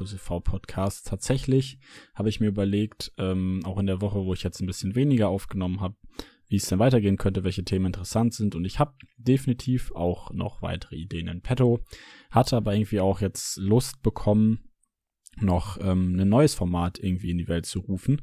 hier 0.00 0.12
in 0.12 0.16
dem 0.16 0.20
PlusEV 0.20 0.42
Podcast. 0.42 1.06
Tatsächlich 1.06 1.78
habe 2.14 2.28
ich 2.28 2.40
mir 2.40 2.48
überlegt, 2.48 3.12
ähm, 3.18 3.60
auch 3.64 3.78
in 3.78 3.86
der 3.86 4.00
Woche, 4.00 4.24
wo 4.24 4.32
ich 4.32 4.42
jetzt 4.42 4.60
ein 4.60 4.66
bisschen 4.66 4.94
weniger 4.94 5.28
aufgenommen 5.28 5.80
habe, 5.80 5.96
wie 6.48 6.56
es 6.56 6.66
denn 6.66 6.78
weitergehen 6.78 7.16
könnte, 7.16 7.44
welche 7.44 7.64
Themen 7.64 7.86
interessant 7.86 8.34
sind. 8.34 8.54
Und 8.54 8.64
ich 8.64 8.78
habe 8.78 8.94
definitiv 9.16 9.92
auch 9.92 10.32
noch 10.32 10.62
weitere 10.62 10.96
Ideen 10.96 11.28
in 11.28 11.42
petto. 11.42 11.80
Hatte 12.30 12.56
aber 12.56 12.74
irgendwie 12.74 13.00
auch 13.00 13.20
jetzt 13.20 13.56
Lust 13.56 14.02
bekommen, 14.02 14.70
noch 15.40 15.78
ähm, 15.80 16.18
ein 16.18 16.28
neues 16.28 16.54
Format 16.54 16.98
irgendwie 16.98 17.30
in 17.30 17.38
die 17.38 17.48
Welt 17.48 17.66
zu 17.66 17.80
rufen. 17.80 18.22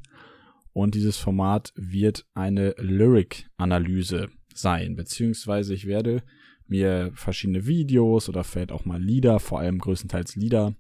Und 0.74 0.94
dieses 0.94 1.18
Format 1.18 1.74
wird 1.76 2.26
eine 2.34 2.76
Lyric-Analyse 2.78 4.30
sein, 4.54 4.96
beziehungsweise 4.96 5.74
ich 5.74 5.88
werde 5.88 6.24
mir 6.68 7.12
verschiedene 7.16 7.66
Videos 7.66 8.30
oder 8.30 8.44
vielleicht 8.44 8.72
auch 8.72 8.86
mal 8.86 9.02
Lieder, 9.02 9.40
vor 9.40 9.60
allem 9.60 9.80
größtenteils 9.80 10.36
Lieder, 10.36 10.76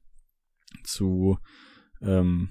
zu 0.84 1.38
ähm, 2.02 2.49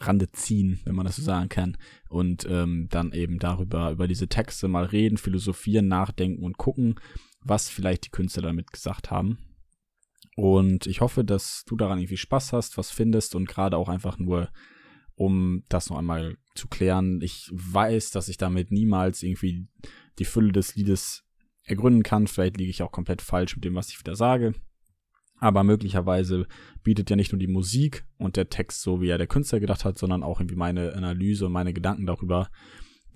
Rande 0.00 0.30
ziehen, 0.32 0.80
wenn 0.84 0.94
man 0.94 1.06
das 1.06 1.16
so 1.16 1.22
sagen 1.22 1.48
kann, 1.48 1.76
und 2.08 2.46
ähm, 2.48 2.88
dann 2.90 3.12
eben 3.12 3.38
darüber, 3.38 3.90
über 3.90 4.08
diese 4.08 4.28
Texte 4.28 4.68
mal 4.68 4.84
reden, 4.84 5.16
philosophieren, 5.16 5.88
nachdenken 5.88 6.42
und 6.44 6.58
gucken, 6.58 6.96
was 7.40 7.68
vielleicht 7.68 8.06
die 8.06 8.10
Künstler 8.10 8.42
damit 8.42 8.72
gesagt 8.72 9.10
haben. 9.10 9.38
Und 10.36 10.86
ich 10.86 11.00
hoffe, 11.00 11.24
dass 11.24 11.64
du 11.66 11.76
daran 11.76 11.98
irgendwie 11.98 12.16
Spaß 12.16 12.52
hast, 12.52 12.78
was 12.78 12.90
findest 12.90 13.34
und 13.34 13.48
gerade 13.48 13.76
auch 13.76 13.88
einfach 13.88 14.18
nur, 14.18 14.50
um 15.14 15.64
das 15.68 15.90
noch 15.90 15.98
einmal 15.98 16.38
zu 16.54 16.68
klären. 16.68 17.20
Ich 17.20 17.50
weiß, 17.52 18.10
dass 18.10 18.28
ich 18.28 18.38
damit 18.38 18.70
niemals 18.70 19.22
irgendwie 19.22 19.68
die 20.18 20.24
Fülle 20.24 20.52
des 20.52 20.74
Liedes 20.74 21.24
ergründen 21.64 22.02
kann. 22.02 22.26
Vielleicht 22.26 22.56
liege 22.56 22.70
ich 22.70 22.82
auch 22.82 22.92
komplett 22.92 23.20
falsch 23.20 23.54
mit 23.56 23.64
dem, 23.64 23.74
was 23.74 23.90
ich 23.90 24.00
wieder 24.00 24.16
sage. 24.16 24.54
Aber 25.42 25.64
möglicherweise 25.64 26.46
bietet 26.84 27.10
ja 27.10 27.16
nicht 27.16 27.32
nur 27.32 27.38
die 27.40 27.48
Musik 27.48 28.04
und 28.16 28.36
der 28.36 28.48
Text 28.48 28.80
so, 28.80 29.00
wie 29.00 29.08
er 29.08 29.18
der 29.18 29.26
Künstler 29.26 29.58
gedacht 29.58 29.84
hat, 29.84 29.98
sondern 29.98 30.22
auch 30.22 30.38
irgendwie 30.38 30.54
meine 30.54 30.92
Analyse 30.92 31.46
und 31.46 31.52
meine 31.52 31.72
Gedanken 31.72 32.06
darüber, 32.06 32.48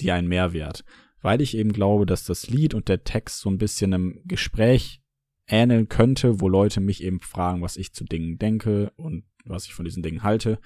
die 0.01 0.11
einen 0.11 0.27
Mehrwert. 0.27 0.85
Weil 1.23 1.41
ich 1.41 1.57
eben 1.57 1.73
glaube, 1.73 2.05
dass 2.05 2.25
das 2.25 2.51
Lied 2.51 2.75
und 2.75 2.89
der 2.89 3.05
Text 3.05 3.39
so 3.39 3.49
ein 3.49 3.59
bisschen 3.59 3.95
einem 3.95 4.23
Gespräch 4.25 5.01
ähneln 5.47 5.89
könnte, 5.89 6.41
wo 6.41 6.49
Leute 6.49 6.81
mich 6.81 7.01
eben 7.01 7.21
fragen, 7.21 7.63
was 7.63 7.77
ich 7.77 7.93
zu 7.93 8.05
Dingen 8.05 8.39
denke 8.39 8.91
und 8.97 9.23
was 9.45 9.67
ich 9.67 9.75
von 9.75 9.85
diesen 9.85 10.03
Dingen 10.03 10.25
halte. 10.25 10.59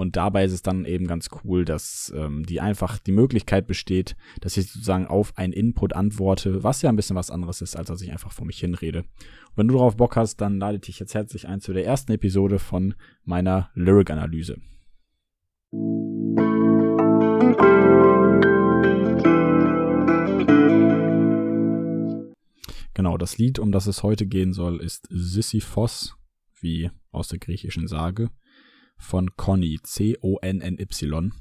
Und 0.00 0.16
dabei 0.16 0.46
ist 0.46 0.52
es 0.52 0.62
dann 0.62 0.86
eben 0.86 1.06
ganz 1.06 1.28
cool, 1.44 1.66
dass 1.66 2.10
ähm, 2.16 2.46
die 2.46 2.62
einfach 2.62 2.98
die 2.98 3.12
Möglichkeit 3.12 3.66
besteht, 3.66 4.16
dass 4.40 4.56
ich 4.56 4.72
sozusagen 4.72 5.06
auf 5.06 5.36
einen 5.36 5.52
Input 5.52 5.92
antworte, 5.92 6.64
was 6.64 6.80
ja 6.80 6.88
ein 6.88 6.96
bisschen 6.96 7.16
was 7.16 7.30
anderes 7.30 7.60
ist, 7.60 7.76
als 7.76 7.88
dass 7.88 8.00
ich 8.00 8.10
einfach 8.10 8.32
vor 8.32 8.46
mich 8.46 8.58
hinrede. 8.58 9.00
Und 9.00 9.56
wenn 9.56 9.68
du 9.68 9.74
darauf 9.74 9.98
Bock 9.98 10.16
hast, 10.16 10.36
dann 10.40 10.58
lade 10.58 10.76
ich 10.76 10.80
dich 10.80 11.00
jetzt 11.00 11.12
herzlich 11.12 11.48
ein 11.48 11.60
zu 11.60 11.74
der 11.74 11.84
ersten 11.84 12.12
Episode 12.12 12.58
von 12.58 12.94
meiner 13.24 13.68
Lyric-Analyse. 13.74 14.56
Genau, 22.94 23.18
das 23.18 23.36
Lied, 23.36 23.58
um 23.58 23.70
das 23.70 23.86
es 23.86 24.02
heute 24.02 24.24
gehen 24.24 24.54
soll, 24.54 24.80
ist 24.80 25.06
Sisyphos, 25.10 26.16
wie 26.58 26.90
aus 27.12 27.28
der 27.28 27.38
griechischen 27.38 27.86
Sage 27.86 28.30
von 29.00 29.36
Conny, 29.36 29.78
C-O-N-N-Y. 29.82 31.32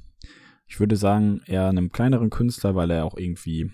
Ich 0.68 0.80
würde 0.80 0.96
sagen, 0.96 1.42
eher 1.46 1.68
einem 1.68 1.92
kleineren 1.92 2.30
Künstler, 2.30 2.76
weil 2.76 2.92
er 2.92 3.06
auch 3.06 3.18
irgendwie 3.18 3.72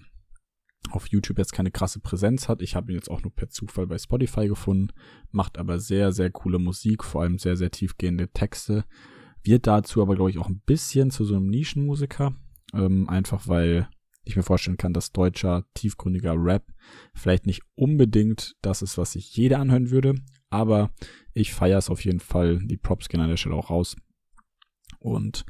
auf 0.92 1.08
YouTube 1.08 1.38
jetzt 1.38 1.54
keine 1.54 1.72
krasse 1.72 2.00
Präsenz 2.00 2.48
hat. 2.48 2.62
Ich 2.62 2.76
habe 2.76 2.92
ihn 2.92 2.96
jetzt 2.96 3.10
auch 3.10 3.22
nur 3.22 3.34
per 3.34 3.50
Zufall 3.50 3.88
bei 3.88 3.98
Spotify 3.98 4.48
gefunden, 4.48 4.94
macht 5.32 5.58
aber 5.58 5.80
sehr, 5.80 6.12
sehr 6.12 6.32
coole 6.32 6.60
Musik, 6.60 7.04
vor 7.04 7.22
allem 7.22 7.38
sehr, 7.38 7.58
sehr 7.58 7.72
tiefgehende 7.72 8.30
Texte. 8.30 8.86
Wird 9.44 9.68
dazu 9.68 10.02
aber, 10.02 10.16
glaube 10.16 10.32
ich, 10.32 10.38
auch 10.38 10.50
ein 10.50 10.62
bisschen 10.66 11.12
zu 11.12 11.26
so 11.26 11.36
einem 11.36 11.48
Nischenmusiker. 11.48 12.36
Ähm, 12.74 13.10
einfach 13.10 13.48
weil 13.48 13.88
ich 14.24 14.36
mir 14.36 14.44
vorstellen 14.44 14.78
kann, 14.78 14.94
dass 14.94 15.12
deutscher, 15.12 15.66
tiefgründiger 15.76 16.34
Rap 16.36 16.66
vielleicht 17.14 17.46
nicht 17.46 17.62
unbedingt 17.76 18.56
das 18.62 18.82
ist, 18.82 18.98
was 18.98 19.12
sich 19.12 19.36
jeder 19.36 19.60
anhören 19.60 19.92
würde, 19.92 20.16
aber 20.50 20.92
ich 21.34 21.54
feiere 21.54 21.78
es 21.78 21.90
auf 21.90 22.04
jeden 22.04 22.20
Fall. 22.20 22.60
Die 22.60 22.78
Props 22.78 23.10
gehen 23.10 23.22
an 23.22 23.30
der 23.30 23.38
Stelle 23.38 23.56
auch 23.56 23.70
raus. 23.70 23.96
Und 25.00 25.46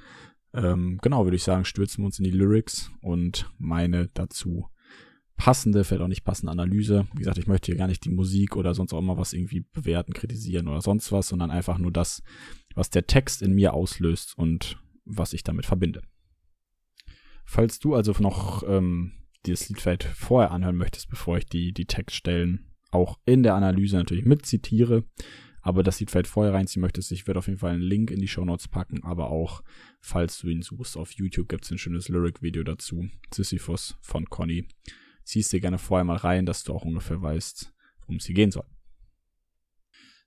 ähm, 0.53 0.99
genau, 1.01 1.25
würde 1.25 1.35
ich 1.35 1.43
sagen, 1.43 1.65
stürzen 1.65 2.01
wir 2.01 2.07
uns 2.07 2.19
in 2.19 2.25
die 2.25 2.31
Lyrics 2.31 2.91
und 3.01 3.51
meine 3.57 4.09
dazu 4.13 4.69
passende, 5.37 5.83
vielleicht 5.83 6.01
auch 6.01 6.07
nicht 6.07 6.23
passende 6.23 6.51
Analyse. 6.51 7.07
Wie 7.13 7.19
gesagt, 7.19 7.37
ich 7.37 7.47
möchte 7.47 7.67
hier 7.67 7.77
gar 7.77 7.87
nicht 7.87 8.05
die 8.05 8.11
Musik 8.11 8.55
oder 8.55 8.73
sonst 8.73 8.93
auch 8.93 8.99
immer 8.99 9.17
was 9.17 9.33
irgendwie 9.33 9.65
bewerten, 9.73 10.13
kritisieren 10.13 10.67
oder 10.67 10.81
sonst 10.81 11.11
was, 11.11 11.27
sondern 11.27 11.51
einfach 11.51 11.77
nur 11.77 11.91
das, 11.91 12.23
was 12.73 12.89
der 12.89 13.05
Text 13.05 13.41
in 13.41 13.53
mir 13.53 13.73
auslöst 13.73 14.37
und 14.37 14.79
was 15.03 15.33
ich 15.33 15.43
damit 15.43 15.65
verbinde. 15.65 16.01
Falls 17.45 17.79
du 17.79 17.93
also 17.93 18.13
noch 18.19 18.63
ähm, 18.67 19.11
dieses 19.45 19.69
Lied 19.69 19.81
vielleicht 19.81 20.03
vorher 20.03 20.51
anhören 20.51 20.77
möchtest, 20.77 21.09
bevor 21.09 21.37
ich 21.37 21.45
die, 21.45 21.73
die 21.73 21.85
Textstellen 21.85 22.71
auch 22.91 23.19
in 23.25 23.43
der 23.43 23.55
Analyse 23.55 23.97
natürlich 23.97 24.25
mitzitiere, 24.25 25.03
aber 25.61 25.81
das 25.81 25.99
Lied 25.99 26.11
vielleicht 26.11 26.27
vorher 26.27 26.53
reinziehen 26.53 26.81
möchtest, 26.81 27.11
ich 27.11 27.25
werde 27.25 27.39
auf 27.39 27.47
jeden 27.47 27.59
Fall 27.59 27.73
einen 27.73 27.81
Link 27.81 28.11
in 28.11 28.19
die 28.19 28.27
Show 28.27 28.45
Notes 28.45 28.67
packen, 28.67 29.03
aber 29.03 29.29
auch, 29.29 29.63
falls 29.99 30.37
du 30.39 30.47
ihn 30.47 30.61
suchst, 30.61 30.95
auf 30.95 31.11
YouTube 31.11 31.49
gibt 31.49 31.65
es 31.65 31.71
ein 31.71 31.77
schönes 31.77 32.07
Lyric-Video 32.07 32.63
dazu, 32.63 33.09
Sisyphus 33.33 33.97
von 34.01 34.25
Conny. 34.29 34.67
Ziehst 35.23 35.51
dir 35.51 35.59
gerne 35.59 35.79
vorher 35.79 36.03
mal 36.03 36.17
rein, 36.17 36.45
dass 36.45 36.63
du 36.63 36.73
auch 36.73 36.85
ungefähr 36.85 37.21
weißt, 37.21 37.73
worum 38.01 38.17
es 38.17 38.25
hier 38.25 38.35
gehen 38.35 38.51
soll. 38.51 38.65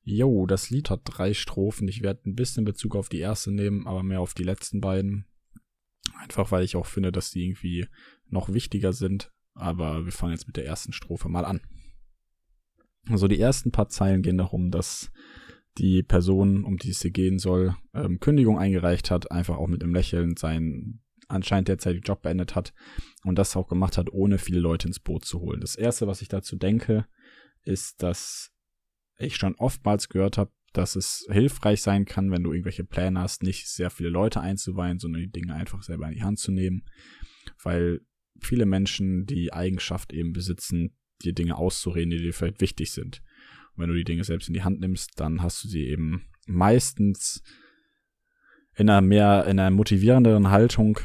Jo, 0.03 0.47
das 0.47 0.71
Lied 0.71 0.89
hat 0.91 1.03
drei 1.05 1.35
Strophen. 1.35 1.87
Ich 1.87 2.03
werde 2.03 2.29
ein 2.29 2.35
bisschen 2.35 2.65
Bezug 2.65 2.97
auf 2.97 3.11
die 3.11 3.21
erste 3.21 3.53
nehmen, 3.53 3.87
aber 3.87 4.03
mehr 4.03 4.21
auf 4.21 4.33
die 4.33 4.43
letzten 4.43 4.81
beiden. 4.81 5.27
Einfach 6.19 6.51
weil 6.51 6.65
ich 6.65 6.77
auch 6.77 6.87
finde, 6.87 7.13
dass 7.13 7.31
die 7.31 7.45
irgendwie 7.45 7.87
noch 8.27 8.53
wichtiger 8.53 8.95
sind. 8.95 9.31
Aber 9.53 10.07
wir 10.07 10.13
fangen 10.13 10.33
jetzt 10.33 10.47
mit 10.47 10.57
der 10.57 10.65
ersten 10.65 10.93
Strophe 10.93 11.29
mal 11.29 11.45
an. 11.45 11.61
Also 13.09 13.29
die 13.29 13.41
ersten 13.41 13.71
paar 13.71 13.89
Zeilen 13.89 14.23
gehen 14.23 14.39
darum, 14.39 14.71
dass 14.71 15.11
die 15.79 16.03
Person, 16.03 16.65
um 16.65 16.77
die 16.77 16.91
es 16.91 17.03
hier 17.03 17.11
gehen 17.11 17.39
soll, 17.39 17.77
ähm, 17.95 18.21
Kündigung 18.21 18.59
eingereicht 18.59 19.11
hat, 19.11 19.31
einfach 19.31 19.57
auch 19.57 19.69
mit 19.69 19.83
einem 19.83 19.95
Lächeln 19.95 20.37
seinen 20.37 21.01
anscheinend 21.29 21.69
derzeitigen 21.69 22.03
Job 22.03 22.23
beendet 22.23 22.55
hat 22.55 22.73
und 23.25 23.37
das 23.37 23.55
auch 23.57 23.69
gemacht 23.69 23.99
hat, 23.99 24.11
ohne 24.11 24.39
viele 24.39 24.61
Leute 24.61 24.89
ins 24.89 24.99
Boot 24.99 25.25
zu 25.25 25.41
holen. 25.41 25.61
Das 25.61 25.77
erste, 25.77 26.07
was 26.07 26.23
ich 26.23 26.29
dazu 26.29 26.57
denke, 26.57 27.07
ist, 27.65 28.03
dass 28.03 28.51
ich 29.19 29.37
schon 29.37 29.55
oftmals 29.57 30.09
gehört 30.09 30.39
habe, 30.39 30.53
dass 30.73 30.97
es 30.97 31.27
hilfreich 31.31 31.83
sein 31.83 32.05
kann, 32.05 32.31
wenn 32.31 32.43
du 32.43 32.53
irgendwelche 32.53 32.85
Pläne 32.85 33.21
hast, 33.21 33.43
nicht 33.43 33.69
sehr 33.69 33.91
viele 33.91 34.11
Leute 34.11 34.41
einzuweihen, 34.41 34.99
sondern 34.99 35.23
die 35.23 35.31
Dinge 35.31 35.55
einfach 35.55 35.83
selber 35.83 36.09
in 36.09 36.15
die 36.15 36.23
Hand 36.23 36.39
zu 36.39 36.53
nehmen, 36.53 36.85
weil 37.63 38.01
viele 38.41 38.67
Menschen 38.67 39.27
die 39.27 39.53
Eigenschaft 39.53 40.13
eben 40.13 40.33
besitzen, 40.33 40.97
dir 41.25 41.33
Dinge 41.33 41.57
auszureden, 41.57 42.11
die 42.11 42.19
dir 42.19 42.33
vielleicht 42.33 42.61
wichtig 42.61 42.93
sind. 42.93 43.23
Und 43.75 43.83
wenn 43.83 43.91
du 43.91 43.97
die 43.97 44.05
Dinge 44.05 44.25
selbst 44.25 44.49
in 44.49 44.55
die 44.55 44.63
Hand 44.63 44.81
nimmst, 44.81 45.13
dann 45.21 45.43
hast 45.43 45.63
du 45.65 45.69
sie 45.69 45.87
eben 45.87 46.25
meistens 46.47 47.43
in 48.77 48.89
einer 48.89 49.01
mehr, 49.01 49.45
in 49.47 49.59
einer 49.59 49.71
motivierenderen 49.71 50.51
Haltung 50.51 51.01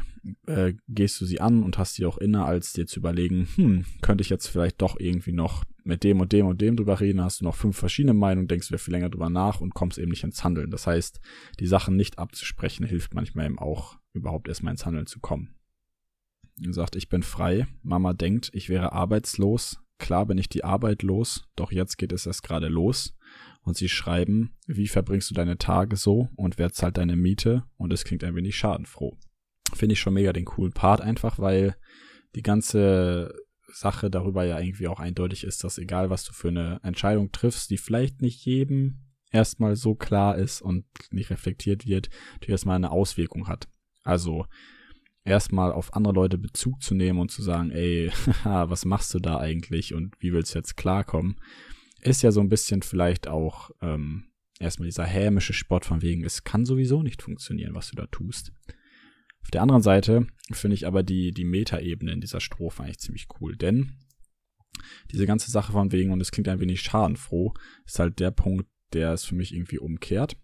äh, 0.46 0.74
gehst 0.88 1.20
du 1.20 1.26
sie 1.26 1.42
an 1.42 1.64
und 1.64 1.78
hast 1.78 1.96
sie 1.96 2.06
auch 2.06 2.18
inne, 2.18 2.46
als 2.46 2.74
dir 2.74 2.86
zu 2.86 3.00
überlegen, 3.00 3.48
hm, 3.56 3.86
könnte 4.02 4.22
ich 4.22 4.30
jetzt 4.30 4.48
vielleicht 4.48 4.82
doch 4.82 5.00
irgendwie 5.00 5.34
noch 5.34 5.64
mit 5.84 6.04
dem 6.04 6.22
und 6.22 6.32
dem 6.32 6.46
und 6.46 6.62
dem 6.62 6.78
drüber 6.78 7.00
reden, 7.00 7.22
hast 7.22 7.42
du 7.42 7.46
noch 7.46 7.56
fünf 7.56 7.78
verschiedene 7.78 8.14
Meinungen, 8.14 8.48
denkst 8.48 8.70
wieder 8.70 8.80
viel 8.80 8.94
länger 8.94 9.10
drüber 9.10 9.30
nach 9.30 9.60
und 9.60 9.74
kommst 9.74 9.98
eben 9.98 10.12
nicht 10.12 10.24
ins 10.24 10.44
Handeln. 10.44 10.72
Das 10.72 10.88
heißt, 10.88 11.20
die 11.60 11.68
Sachen 11.68 11.98
nicht 11.98 12.20
abzusprechen 12.20 12.86
hilft 12.86 13.14
manchmal 13.14 13.48
eben 13.48 13.60
auch, 13.60 13.98
überhaupt 14.14 14.48
erstmal 14.48 14.72
ins 14.72 14.86
Handeln 14.86 15.08
zu 15.08 15.20
kommen. 15.20 15.56
Er 16.64 16.74
sagt, 16.74 16.96
ich 16.96 17.10
bin 17.10 17.24
frei. 17.24 17.68
Mama 17.82 18.14
denkt, 18.14 18.52
ich 18.54 18.70
wäre 18.70 18.94
arbeitslos. 18.94 19.80
Klar 20.04 20.26
bin 20.26 20.38
ich 20.38 20.50
die 20.50 20.66
Arbeit 20.66 21.02
los, 21.02 21.48
doch 21.56 21.72
jetzt 21.72 21.98
geht 21.98 22.12
es 22.12 22.26
erst 22.26 22.44
gerade 22.44 22.68
los. 22.68 23.16
Und 23.62 23.78
sie 23.78 23.88
schreiben, 23.88 24.58
wie 24.68 24.90
verbringst 24.90 25.30
du 25.30 25.34
deine 25.34 25.58
Tage 25.58 25.96
so 25.96 26.28
und 26.36 26.58
wer 26.58 26.74
zahlt 26.74 26.98
deine 26.98 27.16
Miete? 27.16 27.64
Und 27.78 27.94
es 27.94 28.04
klingt 28.04 28.26
ein 28.26 28.36
wenig 28.36 28.58
schadenfroh. 28.58 29.18
Finde 29.74 29.94
ich 29.94 30.02
schon 30.02 30.16
mega 30.16 30.34
den 30.34 30.44
coolen 30.44 30.74
Part 30.74 31.00
einfach, 31.00 31.40
weil 31.40 31.78
die 32.36 32.42
ganze 32.42 33.34
Sache 33.72 34.12
darüber 34.12 34.44
ja 34.44 34.60
irgendwie 34.60 34.90
auch 34.90 35.00
eindeutig 35.00 35.46
ist, 35.46 35.64
dass 35.64 35.78
egal 35.78 36.10
was 36.10 36.26
du 36.26 36.34
für 36.34 36.50
eine 36.50 36.82
Entscheidung 36.84 37.32
triffst, 37.32 37.70
die 37.70 37.78
vielleicht 37.78 38.22
nicht 38.22 38.44
jedem 38.44 39.06
erstmal 39.32 39.78
so 39.78 39.96
klar 39.96 40.38
ist 40.38 40.62
und 40.62 40.84
nicht 41.12 41.30
reflektiert 41.30 41.88
wird, 41.88 42.10
die 42.44 42.52
erstmal 42.52 42.76
eine 42.76 42.92
Auswirkung 42.92 43.48
hat. 43.48 43.70
Also 44.04 44.48
erstmal 45.26 45.72
auf 45.72 45.94
andere 45.94 46.14
Leute 46.14 46.38
Bezug 46.38 46.82
zu 46.82 46.96
nehmen 46.96 47.20
und 47.20 47.32
zu 47.32 47.42
sagen, 47.42 47.72
ey, 47.72 48.12
was 48.44 48.86
machst 48.86 49.14
du 49.14 49.20
da 49.20 49.38
eigentlich 49.40 49.94
und 49.94 50.16
wie 50.20 50.34
willst 50.34 50.54
du 50.54 50.60
jetzt 50.60 50.76
klarkommen, 50.78 51.40
ist 52.02 52.22
ja 52.22 52.32
so 52.32 52.42
ein 52.42 52.50
bisschen 52.50 52.82
vielleicht 52.82 53.28
auch 53.28 53.72
ähm, 53.82 54.26
erstmal 54.60 54.88
dieser 54.88 55.06
hämische 55.06 55.54
Sport 55.54 55.86
von 55.86 56.02
wegen, 56.02 56.24
es 56.24 56.44
kann 56.44 56.66
sowieso 56.66 57.04
nicht 57.04 57.22
funktionieren, 57.22 57.76
was 57.76 57.90
du 57.90 57.96
da 57.96 58.08
tust. 58.08 58.52
Auf 59.42 59.52
der 59.52 59.62
anderen 59.62 59.82
Seite 59.82 60.28
finde 60.52 60.76
ich 60.76 60.88
aber 60.88 61.04
die, 61.04 61.32
die 61.32 61.46
Metaebene 61.46 62.12
in 62.12 62.22
dieser 62.22 62.40
Strophe 62.40 62.84
eigentlich 62.84 63.00
ziemlich 63.00 63.28
cool, 63.40 63.56
denn 63.56 63.98
Diese 65.12 65.26
ganze 65.26 65.52
Sache 65.52 65.72
von 65.72 65.92
wegen, 65.92 66.12
und 66.12 66.22
es 66.22 66.32
klingt 66.32 66.48
ein 66.50 66.60
wenig 66.60 66.82
schadenfroh, 66.82 67.54
ist 67.86 68.00
halt 68.00 68.20
der 68.20 68.32
Punkt, 68.32 68.68
der 68.94 69.14
es 69.14 69.24
für 69.24 69.36
mich 69.36 69.54
irgendwie 69.54 69.80
umkehrt. 69.80 70.38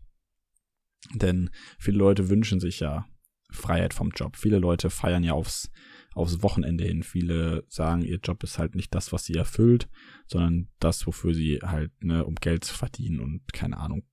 Denn 1.13 1.49
viele 1.77 1.97
Leute 1.97 2.29
wünschen 2.29 2.59
sich 2.59 2.79
ja 2.79 3.05
Freiheit 3.51 3.93
vom 3.93 4.11
Job. 4.15 4.37
Viele 4.37 4.59
Leute 4.59 4.89
feiern 4.89 5.23
ja 5.23 5.33
aufs, 5.33 5.71
aufs 6.13 6.41
Wochenende 6.43 6.83
hin. 6.83 7.03
Viele 7.03 7.63
sagen, 7.67 8.03
ihr 8.03 8.19
Job 8.23 8.43
ist 8.43 8.59
halt 8.59 8.75
nicht 8.75 8.93
das, 8.93 9.11
was 9.11 9.25
sie 9.25 9.33
erfüllt, 9.33 9.89
sondern 10.27 10.69
das, 10.79 11.05
wofür 11.07 11.33
sie 11.33 11.59
halt, 11.63 11.91
ne, 12.03 12.25
um 12.25 12.35
Geld 12.35 12.63
zu 12.63 12.73
verdienen 12.73 13.19
und 13.19 13.51
keine 13.53 13.77
Ahnung, 13.77 14.03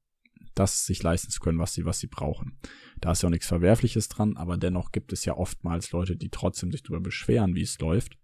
das 0.55 0.87
sich 0.87 1.03
leisten 1.03 1.31
zu 1.31 1.41
können, 1.41 1.59
was 1.59 1.75
sie, 1.75 1.85
was 1.85 2.01
sie 2.01 2.07
brauchen. 2.07 2.59
Da 3.01 3.13
ist 3.13 3.23
ja 3.23 3.29
auch 3.29 3.31
nichts 3.31 3.47
Verwerfliches 3.47 4.09
dran, 4.09 4.37
aber 4.37 4.57
dennoch 4.57 4.91
gibt 4.91 5.13
es 5.13 5.25
ja 5.25 5.37
oftmals 5.37 5.93
Leute, 5.93 6.17
die 6.17 6.31
trotzdem 6.31 6.73
sich 6.73 6.83
darüber 6.83 7.01
beschweren, 7.01 7.55
wie 7.55 7.63
es 7.63 7.79
läuft. 7.79 8.17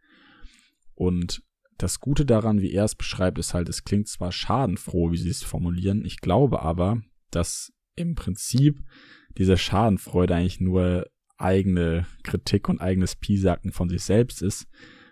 Und 0.94 1.42
das 1.76 2.00
Gute 2.00 2.24
daran, 2.24 2.60
wie 2.62 2.72
er 2.72 2.84
es 2.84 2.94
beschreibt, 2.94 3.38
ist 3.38 3.54
halt, 3.54 3.68
es 3.68 3.84
klingt 3.84 4.08
zwar 4.08 4.32
schadenfroh, 4.32 5.10
wie 5.10 5.18
sie 5.18 5.28
es 5.30 5.42
formulieren, 5.42 6.04
ich 6.04 6.18
glaube 6.20 6.62
aber, 6.62 7.02
dass 7.30 7.72
im 7.96 8.14
Prinzip 8.14 8.82
diese 9.38 9.56
Schadenfreude 9.56 10.34
eigentlich 10.34 10.60
nur 10.60 11.06
eigene 11.38 12.06
Kritik 12.22 12.68
und 12.68 12.80
eigenes 12.80 13.16
Piesacken 13.16 13.72
von 13.72 13.88
sich 13.88 14.02
selbst 14.02 14.42
ist, 14.42 14.66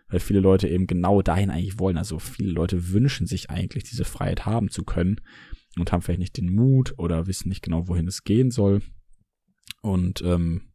weil 0.08 0.20
viele 0.20 0.40
Leute 0.40 0.68
eben 0.68 0.86
genau 0.86 1.22
dahin 1.22 1.50
eigentlich 1.50 1.78
wollen. 1.78 1.96
Also 1.96 2.18
viele 2.18 2.52
Leute 2.52 2.92
wünschen 2.92 3.26
sich 3.26 3.50
eigentlich 3.50 3.84
diese 3.84 4.04
Freiheit 4.04 4.46
haben 4.46 4.70
zu 4.70 4.84
können 4.84 5.20
und 5.78 5.92
haben 5.92 6.02
vielleicht 6.02 6.20
nicht 6.20 6.36
den 6.36 6.54
Mut 6.54 6.94
oder 6.98 7.26
wissen 7.26 7.48
nicht 7.48 7.62
genau, 7.62 7.88
wohin 7.88 8.06
es 8.06 8.24
gehen 8.24 8.50
soll. 8.50 8.82
Und 9.82 10.22
ähm, 10.22 10.72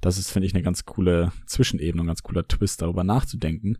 das 0.00 0.18
ist, 0.18 0.30
finde 0.30 0.46
ich, 0.46 0.54
eine 0.54 0.62
ganz 0.62 0.84
coole 0.84 1.32
Zwischenebene, 1.46 2.02
ein 2.02 2.06
ganz 2.06 2.22
cooler 2.22 2.46
Twist, 2.46 2.82
darüber 2.82 3.04
nachzudenken, 3.04 3.78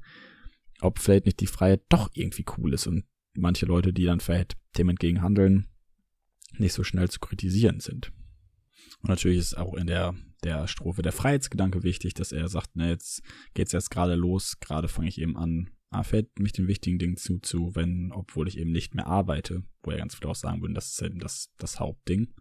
ob 0.81 0.99
vielleicht 0.99 1.27
nicht 1.27 1.41
die 1.41 1.47
Freiheit 1.47 1.83
doch 1.89 2.11
irgendwie 2.15 2.45
cool 2.59 2.75
ist 2.75 2.87
und 2.87 3.05
manche 3.35 3.67
Leute, 3.67 3.93
die 3.93 4.05
dann 4.05 4.21
vielleicht 4.21 4.57
dem 4.79 4.89
entgegen 4.89 5.23
handeln, 5.23 5.67
nicht 6.59 6.73
so 6.73 6.85
schnell 6.85 7.09
zu 7.09 7.21
kritisieren 7.21 7.81
sind. 7.81 8.13
Und 9.03 9.11
natürlich 9.11 9.39
ist 9.39 9.57
auch 9.57 9.75
in 9.75 9.87
der, 9.87 10.15
der 10.45 10.67
Strophe 10.69 11.03
der 11.03 11.13
Freiheitsgedanke 11.13 11.83
wichtig, 11.83 12.15
dass 12.15 12.33
er 12.33 12.49
sagt, 12.49 12.77
ne, 12.77 12.91
jetzt 12.91 13.23
geht's 13.55 13.75
erst 13.75 13.91
gerade 13.91 14.15
los, 14.15 14.59
gerade 14.61 14.89
fange 14.89 15.09
ich 15.09 15.21
eben 15.21 15.37
an, 15.37 15.71
ah, 15.91 16.03
fällt 16.03 16.39
mich 16.39 16.53
den 16.53 16.69
wichtigen 16.69 16.99
Dingen 16.99 17.17
zu, 17.17 17.39
zu, 17.39 17.75
wenn, 17.75 18.13
obwohl 18.13 18.49
ich 18.49 18.59
eben 18.59 18.73
nicht 18.73 18.95
mehr 18.95 19.07
arbeite, 19.07 19.63
wo 19.83 19.91
er 19.91 19.99
ganz 19.99 20.15
viele 20.15 20.31
auch 20.31 20.37
sagen 20.37 20.61
würden, 20.63 20.75
das 20.75 20.91
ist 20.91 21.03
eben 21.03 21.19
das, 21.19 21.51
das 21.59 21.81
Hauptding. 21.81 22.35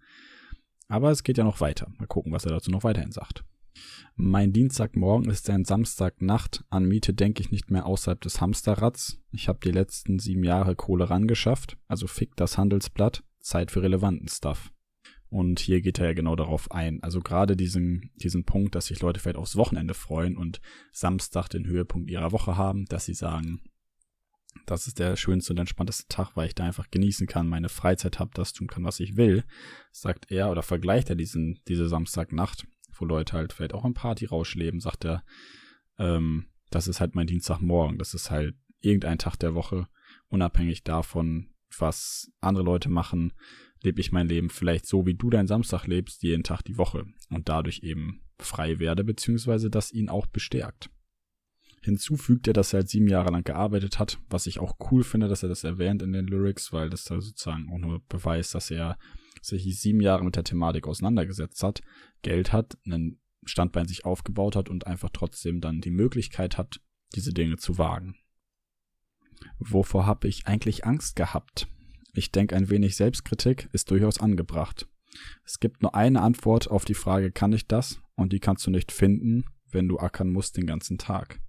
Aber 0.88 1.12
es 1.12 1.24
geht 1.24 1.38
ja 1.38 1.44
noch 1.44 1.62
weiter. 1.62 1.92
Mal 1.98 2.08
gucken, 2.08 2.32
was 2.32 2.46
er 2.46 2.52
dazu 2.52 2.70
noch 2.70 2.84
weiterhin 2.84 3.12
sagt. 3.12 3.44
Mein 4.16 4.54
Dienstagmorgen 4.54 5.30
ist 5.30 5.50
ein 5.50 5.66
Samstagnacht. 5.66 6.64
An 6.70 6.86
Miete 6.86 7.14
denke 7.14 7.42
ich 7.42 7.52
nicht 7.52 7.72
mehr 7.72 7.86
außerhalb 7.86 8.22
des 8.22 8.40
Hamsterrads. 8.40 9.20
Ich 9.32 9.48
habe 9.50 9.60
die 9.64 9.72
letzten 9.72 10.20
sieben 10.20 10.44
Jahre 10.44 10.76
Kohle 10.76 11.10
rangeschafft. 11.10 11.78
Also 11.88 12.08
fick 12.08 12.36
das 12.36 12.58
Handelsblatt. 12.58 13.24
Zeit 13.40 13.72
für 13.72 13.84
relevanten 13.84 14.28
Stuff. 14.28 14.72
Und 15.36 15.60
hier 15.60 15.82
geht 15.82 16.00
er 16.00 16.06
ja 16.06 16.14
genau 16.14 16.38
darauf 16.38 16.72
ein. 16.72 17.04
Also 17.04 17.20
gerade 17.20 17.58
diesen, 17.58 18.10
diesen 18.16 18.46
Punkt, 18.46 18.74
dass 18.74 18.86
sich 18.86 19.02
Leute 19.02 19.20
vielleicht 19.20 19.36
aufs 19.36 19.58
Wochenende 19.58 19.94
freuen 19.94 20.38
und 20.38 20.62
Samstag 20.94 21.50
den 21.50 21.66
Höhepunkt 21.66 22.10
ihrer 22.10 22.32
Woche 22.32 22.56
haben, 22.56 22.86
dass 22.86 23.04
sie 23.04 23.16
sagen, 23.16 23.60
das 24.66 24.88
ist 24.88 24.98
der 24.98 25.18
schönste 25.18 25.52
und 25.52 25.60
entspannteste 25.60 26.08
Tag, 26.08 26.38
weil 26.38 26.48
ich 26.48 26.56
da 26.56 26.64
einfach 26.64 26.90
genießen 26.90 27.28
kann, 27.28 27.50
meine 27.50 27.68
Freizeit 27.68 28.18
habe, 28.18 28.32
das 28.34 28.54
tun 28.54 28.68
kann, 28.68 28.86
was 28.86 29.02
ich 29.02 29.18
will, 29.18 29.44
sagt 29.92 30.32
er 30.32 30.50
oder 30.52 30.64
vergleicht 30.64 31.10
er 31.10 31.18
diesen, 31.18 31.60
diese 31.68 31.90
Samstagnacht, 31.90 32.66
wo 32.98 33.04
Leute 33.04 33.34
halt 33.34 33.52
vielleicht 33.52 33.74
auch 33.74 33.84
im 33.84 33.94
Partyrausch 33.94 34.56
leben, 34.56 34.80
sagt 34.80 35.04
er, 35.04 35.22
ähm, 36.00 36.46
das 36.70 36.88
ist 36.88 37.02
halt 37.02 37.14
mein 37.14 37.28
Dienstagmorgen, 37.28 37.98
das 37.98 38.14
ist 38.14 38.32
halt 38.32 38.56
irgendein 38.80 39.18
Tag 39.18 39.36
der 39.36 39.54
Woche, 39.54 39.90
unabhängig 40.30 40.86
davon, 40.86 41.50
was 41.78 42.32
andere 42.40 42.64
Leute 42.64 42.88
machen, 42.88 43.34
lebe 43.84 44.02
ich 44.02 44.12
mein 44.12 44.28
Leben 44.28 44.50
vielleicht 44.50 44.86
so, 44.86 45.06
wie 45.06 45.16
du 45.16 45.30
deinen 45.30 45.48
Samstag 45.48 45.86
lebst, 45.86 46.24
jeden 46.24 46.44
Tag 46.44 46.62
die 46.64 46.78
Woche 46.78 47.06
und 47.30 47.50
dadurch 47.50 47.84
eben 47.84 48.22
frei 48.40 48.80
werde, 48.80 49.04
beziehungsweise 49.04 49.70
das 49.70 49.92
ihn 49.92 50.10
auch 50.10 50.26
bestärkt. 50.26 50.90
Hinzu 51.82 52.18
fügt 52.18 52.48
er, 52.48 52.54
dass 52.54 52.74
er 52.74 52.80
halt 52.80 52.90
sieben 52.90 53.08
Jahre 53.08 53.32
lang 53.32 53.44
gearbeitet 53.44 54.00
hat, 54.00 54.18
was 54.28 54.48
ich 54.48 54.60
auch 54.60 54.76
cool 54.92 55.04
finde, 55.04 55.28
dass 55.28 55.44
er 55.44 55.50
das 55.50 55.64
erwähnt 55.64 56.02
in 56.02 56.14
den 56.14 56.26
Lyrics, 56.26 56.74
weil 56.74 56.90
das 56.90 57.04
da 57.04 57.22
sozusagen 57.22 57.70
auch 57.72 57.78
nur 57.78 58.02
beweist, 58.10 58.56
dass 58.56 58.72
er 58.72 58.98
sich 59.44 59.80
sieben 59.80 60.02
Jahre 60.02 60.26
mit 60.26 60.36
der 60.36 60.44
Thematik 60.44 60.88
auseinandergesetzt 60.88 61.62
hat, 61.62 61.82
Geld 62.24 62.52
hat, 62.52 62.78
einen 62.86 63.20
Standbein 63.44 63.88
sich 63.88 64.04
aufgebaut 64.04 64.56
hat 64.56 64.70
und 64.70 64.88
einfach 64.88 65.12
trotzdem 65.14 65.62
dann 65.62 65.82
die 65.82 65.92
Möglichkeit 65.92 66.58
hat, 66.58 66.82
diese 67.14 67.34
Dinge 67.34 67.58
zu 67.58 67.78
wagen. 67.78 68.16
Wovor 69.60 70.08
habe 70.08 70.28
ich 70.28 70.48
eigentlich 70.48 70.86
Angst 70.86 71.16
gehabt? 71.16 71.68
Ich 72.18 72.32
denke, 72.32 72.56
ein 72.56 72.70
wenig 72.70 72.96
Selbstkritik 72.96 73.70
ist 73.74 73.92
durchaus 73.92 74.20
angebracht. 74.20 74.88
Es 75.46 75.60
gibt 75.60 75.82
nur 75.82 75.96
eine 75.96 76.22
Antwort 76.22 76.70
auf 76.72 76.86
die 76.86 76.94
Frage, 76.94 77.32
kann 77.32 77.54
ich 77.54 77.68
das? 77.68 78.00
Und 78.16 78.32
die 78.32 78.40
kannst 78.40 78.66
du 78.66 78.72
nicht 78.72 78.94
finden, 78.94 79.44
wenn 79.70 79.90
du 79.90 80.00
ackern 80.00 80.32
musst 80.32 80.56
den 80.56 80.66
ganzen 80.66 80.98
Tag. 80.98 81.42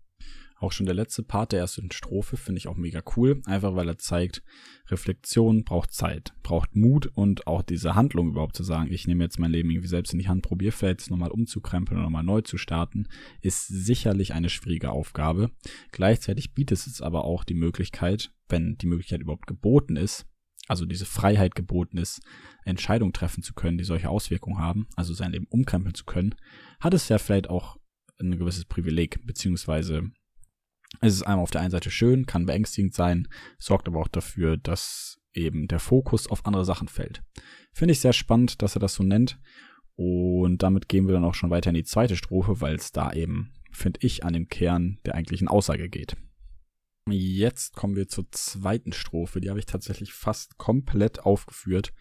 Auch 0.59 0.73
schon 0.73 0.87
der 0.87 0.95
letzte 0.95 1.23
Part 1.23 1.53
der 1.53 1.61
ersten 1.61 1.93
Strophe 1.93 2.39
finde 2.39 2.59
ich 2.59 2.67
auch 2.67 2.77
mega 2.77 3.03
cool, 3.15 3.43
einfach 3.45 3.77
weil 3.77 3.89
er 3.89 3.99
zeigt, 3.99 4.43
Reflexion 4.89 5.65
braucht 5.65 5.93
Zeit, 5.93 6.33
braucht 6.43 6.75
Mut 6.75 7.09
und 7.15 7.47
auch 7.47 7.61
diese 7.61 7.95
Handlung 7.95 8.31
überhaupt 8.31 8.57
zu 8.57 8.65
sagen, 8.65 8.91
ich 8.91 9.07
nehme 9.07 9.23
jetzt 9.23 9.39
mein 9.39 9.51
Leben 9.51 9.71
irgendwie 9.71 9.89
selbst 9.89 10.15
in 10.15 10.19
die 10.19 10.29
Hand, 10.29 10.43
probiere 10.43 10.73
vielleicht 10.73 11.11
nochmal 11.11 11.31
umzukrempeln 11.31 11.99
oder 11.99 12.07
nochmal 12.07 12.25
neu 12.25 12.41
zu 12.41 12.57
starten, 12.57 13.07
ist 13.43 13.67
sicherlich 13.69 14.33
eine 14.33 14.49
schwierige 14.49 14.91
Aufgabe. 14.91 15.51
Gleichzeitig 15.93 16.55
bietet 16.55 16.79
es 16.79 17.03
aber 17.03 17.25
auch 17.25 17.45
die 17.45 17.55
Möglichkeit, 17.55 18.33
wenn 18.49 18.77
die 18.79 18.87
Möglichkeit 18.87 19.21
überhaupt 19.21 19.47
geboten 19.47 19.97
ist, 19.97 20.27
also 20.67 20.85
diese 20.87 21.07
Freiheit 21.07 21.55
geboten 21.55 21.99
ist, 21.99 22.21
Entscheidungen 22.65 23.13
treffen 23.13 23.43
zu 23.43 23.55
können, 23.55 23.79
die 23.79 23.85
solche 23.85 24.09
Auswirkungen 24.09 24.59
haben, 24.59 24.89
also 24.97 25.15
sein 25.15 25.33
Leben 25.33 25.47
umkrempeln 25.49 25.95
zu 25.95 26.05
können, 26.05 26.35
hat 26.81 26.95
es 26.95 27.09
ja 27.09 27.19
vielleicht 27.19 27.49
auch 27.49 27.77
ein 28.19 28.39
gewisses 28.39 28.65
Privileg, 28.65 29.25
beziehungsweise 29.27 30.11
es 31.01 31.15
ist 31.15 31.23
einmal 31.23 31.43
auf 31.43 31.51
der 31.51 31.61
einen 31.61 31.71
Seite 31.71 31.91
schön, 31.91 32.27
kann 32.27 32.47
beängstigend 32.47 32.95
sein, 32.95 33.29
sorgt 33.59 33.89
aber 33.89 34.01
auch 34.01 34.09
dafür, 34.09 34.57
dass 34.57 35.19
eben 35.33 35.69
der 35.69 35.81
Fokus 35.81 36.27
auf 36.29 36.47
andere 36.47 36.65
Sachen 36.65 36.89
fällt. 36.89 37.23
Finde 37.73 37.93
ich 37.93 38.01
sehr 38.01 38.13
spannend, 38.13 38.63
dass 38.63 38.77
er 38.77 38.81
das 38.81 38.95
so 38.95 39.03
nennt. 39.03 39.39
Und 39.97 40.63
damit 40.63 40.89
gehen 40.89 41.07
wir 41.07 41.15
dann 41.15 41.25
auch 41.25 41.35
schon 41.35 41.51
weiter 41.51 41.71
in 41.71 41.75
die 41.75 41.85
zweite 41.85 42.17
Strophe, 42.17 42.61
weil 42.61 42.75
es 42.77 42.93
da 42.93 43.13
eben, 43.13 43.53
finde 43.73 44.01
ich, 44.03 44.25
an 44.25 44.33
dem 44.33 44.49
Kern 44.49 44.99
der 45.05 45.15
eigentlichen 45.15 45.49
Aussage 45.49 45.89
geht. 45.89 46.17
Jetzt 47.09 47.75
kommen 47.75 47.95
wir 47.95 48.09
zur 48.09 48.31
zweiten 48.33 48.93
Strophe. 48.93 49.41
Die 49.41 49.49
habe 49.49 49.61
ich 49.61 49.67
tatsächlich 49.67 50.13
fast 50.13 50.59
komplett 50.59 51.21
aufgeführt 51.21 51.93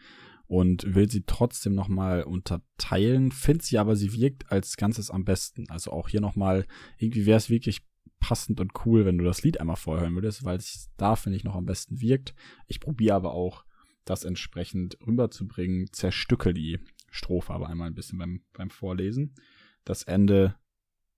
und 0.47 0.95
will 0.95 1.09
sie 1.09 1.23
trotzdem 1.25 1.75
nochmal 1.75 2.23
unterteilen. 2.23 3.31
Finde 3.31 3.63
sie 3.63 3.77
aber, 3.77 3.95
sie 3.95 4.13
wirkt 4.13 4.51
als 4.51 4.77
Ganzes 4.77 5.11
am 5.11 5.23
besten. 5.23 5.69
Also 5.69 5.91
auch 5.91 6.09
hier 6.09 6.21
nochmal, 6.21 6.65
irgendwie 6.97 7.25
wäre 7.25 7.37
es 7.37 7.49
wirklich 7.49 7.85
passend 8.19 8.59
und 8.59 8.71
cool, 8.85 9.05
wenn 9.05 9.19
du 9.19 9.23
das 9.23 9.43
Lied 9.43 9.59
einmal 9.59 9.75
vorhören 9.75 10.15
würdest, 10.15 10.43
weil 10.43 10.57
es 10.57 10.89
da, 10.97 11.15
finde 11.15 11.37
ich, 11.37 11.43
noch 11.43 11.55
am 11.55 11.65
besten 11.65 12.01
wirkt. 12.01 12.33
Ich 12.67 12.79
probiere 12.79 13.15
aber 13.15 13.33
auch, 13.33 13.63
das 14.05 14.23
entsprechend 14.23 14.97
rüberzubringen. 15.05 15.87
Zerstücke 15.91 16.53
die 16.53 16.79
Strophe 17.11 17.53
aber 17.53 17.69
einmal 17.69 17.87
ein 17.87 17.95
bisschen 17.95 18.17
beim, 18.17 18.41
beim 18.53 18.69
Vorlesen. 18.69 19.35
Das 19.83 20.03
Ende 20.03 20.55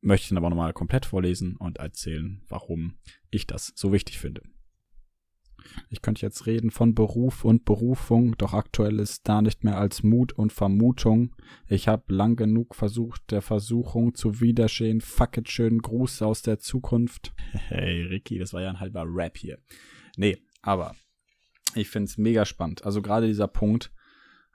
möchte 0.07 0.23
ich 0.25 0.29
dann 0.29 0.37
aber 0.37 0.49
nochmal 0.49 0.73
komplett 0.73 1.05
vorlesen 1.05 1.55
und 1.57 1.77
erzählen, 1.77 2.41
warum 2.47 2.97
ich 3.29 3.45
das 3.45 3.73
so 3.75 3.91
wichtig 3.91 4.19
finde. 4.19 4.41
Ich 5.89 6.01
könnte 6.01 6.21
jetzt 6.21 6.45
reden 6.45 6.71
von 6.71 6.95
Beruf 6.95 7.43
und 7.43 7.65
Berufung, 7.65 8.37
doch 8.37 8.53
aktuell 8.53 8.99
ist 8.99 9.27
da 9.27 9.41
nicht 9.41 9.65
mehr 9.65 9.77
als 9.77 10.03
Mut 10.03 10.31
und 10.31 10.53
Vermutung. 10.53 11.35
Ich 11.67 11.89
habe 11.89 12.13
lang 12.13 12.37
genug 12.37 12.73
versucht, 12.73 13.31
der 13.31 13.41
Versuchung 13.41 14.15
zu 14.15 14.39
widerstehen. 14.39 15.01
Fuck 15.01 15.37
it, 15.37 15.49
schönen 15.49 15.79
Gruß 15.79 16.21
aus 16.21 16.41
der 16.41 16.59
Zukunft. 16.59 17.33
Hey, 17.69 18.03
Ricky, 18.03 18.39
das 18.39 18.53
war 18.53 18.61
ja 18.61 18.69
ein 18.69 18.79
halber 18.79 19.05
Rap 19.07 19.37
hier. 19.37 19.57
Nee, 20.15 20.37
aber 20.61 20.95
ich 21.75 21.89
finde 21.89 22.05
es 22.05 22.17
mega 22.17 22.45
spannend. 22.45 22.85
Also 22.85 23.01
gerade 23.01 23.27
dieser 23.27 23.47
Punkt, 23.47 23.91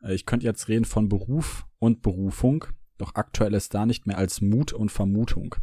äh, 0.02 0.14
ich 0.14 0.24
könnte 0.24 0.46
jetzt 0.46 0.68
reden 0.68 0.84
von 0.84 1.08
Beruf 1.08 1.66
und 1.78 2.00
Berufung. 2.00 2.64
Doch 2.98 3.14
aktuell 3.14 3.54
ist 3.54 3.74
da 3.74 3.86
nicht 3.86 4.06
mehr 4.06 4.18
als 4.18 4.40
Mut 4.40 4.72
und 4.72 4.90
Vermutung. 4.90 5.54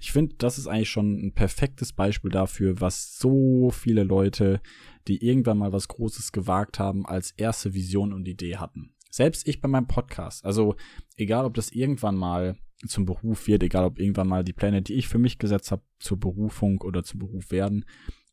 Ich 0.00 0.12
finde, 0.12 0.36
das 0.38 0.58
ist 0.58 0.66
eigentlich 0.66 0.90
schon 0.90 1.18
ein 1.18 1.34
perfektes 1.34 1.92
Beispiel 1.92 2.30
dafür, 2.30 2.80
was 2.80 3.18
so 3.18 3.70
viele 3.70 4.04
Leute, 4.04 4.60
die 5.06 5.24
irgendwann 5.24 5.58
mal 5.58 5.72
was 5.72 5.88
Großes 5.88 6.32
gewagt 6.32 6.78
haben, 6.78 7.04
als 7.04 7.32
erste 7.32 7.74
Vision 7.74 8.12
und 8.12 8.28
Idee 8.28 8.56
hatten. 8.56 8.94
Selbst 9.10 9.48
ich 9.48 9.60
bei 9.60 9.68
meinem 9.68 9.88
Podcast. 9.88 10.44
Also 10.44 10.76
egal, 11.16 11.44
ob 11.44 11.54
das 11.54 11.72
irgendwann 11.72 12.16
mal 12.16 12.56
zum 12.86 13.04
Beruf 13.04 13.46
wird, 13.48 13.62
egal 13.62 13.84
ob 13.84 13.98
irgendwann 13.98 14.28
mal 14.28 14.44
die 14.44 14.52
Pläne, 14.52 14.82
die 14.82 14.94
ich 14.94 15.08
für 15.08 15.18
mich 15.18 15.38
gesetzt 15.38 15.72
habe, 15.72 15.82
zur 15.98 16.20
Berufung 16.20 16.80
oder 16.82 17.02
zum 17.02 17.20
Beruf 17.20 17.50
werden. 17.50 17.84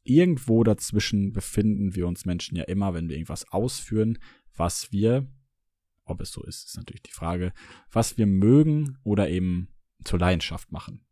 Irgendwo 0.04 0.64
dazwischen 0.64 1.34
befinden 1.34 1.96
wir 1.96 2.08
uns 2.08 2.26
Menschen 2.26 2.56
ja 2.56 2.64
immer, 2.66 2.94
wenn 2.94 3.10
wir 3.10 3.16
irgendwas 3.16 3.52
ausführen, 3.52 4.20
was 4.56 4.92
wir 4.92 5.28
ob 6.06 6.22
es 6.22 6.32
so 6.32 6.44
ist, 6.44 6.68
ist 6.68 6.78
natürlich 6.78 7.04
die 7.04 7.12
Frage, 7.12 7.54
was 7.92 8.18
wir 8.18 8.28
mögen 8.28 8.98
oder 9.04 9.30
eben 9.30 9.70
zur 10.04 10.20
Leidenschaft 10.20 10.72
machen. 10.72 11.06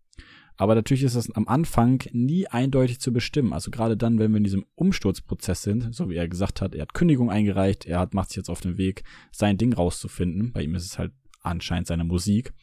Aber 0.56 0.76
natürlich 0.76 1.04
ist 1.04 1.16
das 1.16 1.32
am 1.32 1.48
Anfang 1.48 2.04
nie 2.12 2.48
eindeutig 2.48 3.00
zu 3.00 3.12
bestimmen. 3.12 3.54
Also 3.54 3.72
gerade 3.72 3.98
dann, 3.98 4.20
wenn 4.20 4.32
wir 4.32 4.38
in 4.38 4.44
diesem 4.44 4.66
Umsturzprozess 4.76 5.64
sind, 5.64 5.94
so 5.96 6.10
wie 6.10 6.16
er 6.16 6.28
gesagt 6.28 6.62
hat, 6.62 6.76
er 6.76 6.84
hat 6.84 6.94
Kündigung 6.94 7.32
eingereicht, 7.32 7.86
er 7.86 8.00
hat, 8.00 8.14
macht 8.14 8.30
sich 8.30 8.38
jetzt 8.38 8.50
auf 8.50 8.62
den 8.62 8.78
Weg, 8.78 9.04
sein 9.32 9.58
Ding 9.58 9.74
rauszufinden. 9.74 10.52
Bei 10.54 10.62
ihm 10.62 10.76
ist 10.76 10.86
es 10.86 11.00
halt 11.00 11.12
anscheinend 11.42 11.88
seine 11.88 12.04
Musik. 12.04 12.54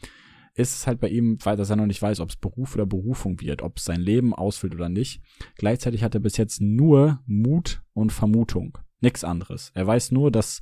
Ist 0.55 0.75
es 0.75 0.87
halt 0.87 1.01
bei 1.01 1.09
ihm, 1.09 1.39
weil 1.45 1.59
er 1.59 1.77
noch 1.77 1.87
nicht 1.87 2.03
weiß, 2.03 2.21
ob 2.21 2.31
es 2.31 2.37
Beruf 2.37 2.75
oder 2.75 2.87
Berufung 2.87 3.41
wird, 3.41 3.63
ob 3.63 3.79
es 3.79 3.85
sein 3.85 4.01
Leben 4.01 4.35
ausfüllt 4.35 4.75
oder 4.75 4.89
nicht. 4.89 5.21
Gleichzeitig 5.57 6.03
hat 6.03 6.15
er 6.15 6.21
bis 6.21 6.37
jetzt 6.37 6.61
nur 6.61 7.21
Mut 7.27 7.83
und 7.93 8.13
Vermutung. 8.13 8.79
Nichts 9.01 9.25
anderes. 9.25 9.73
Er 9.75 9.87
weiß 9.87 10.13
nur, 10.13 10.31
dass, 10.31 10.61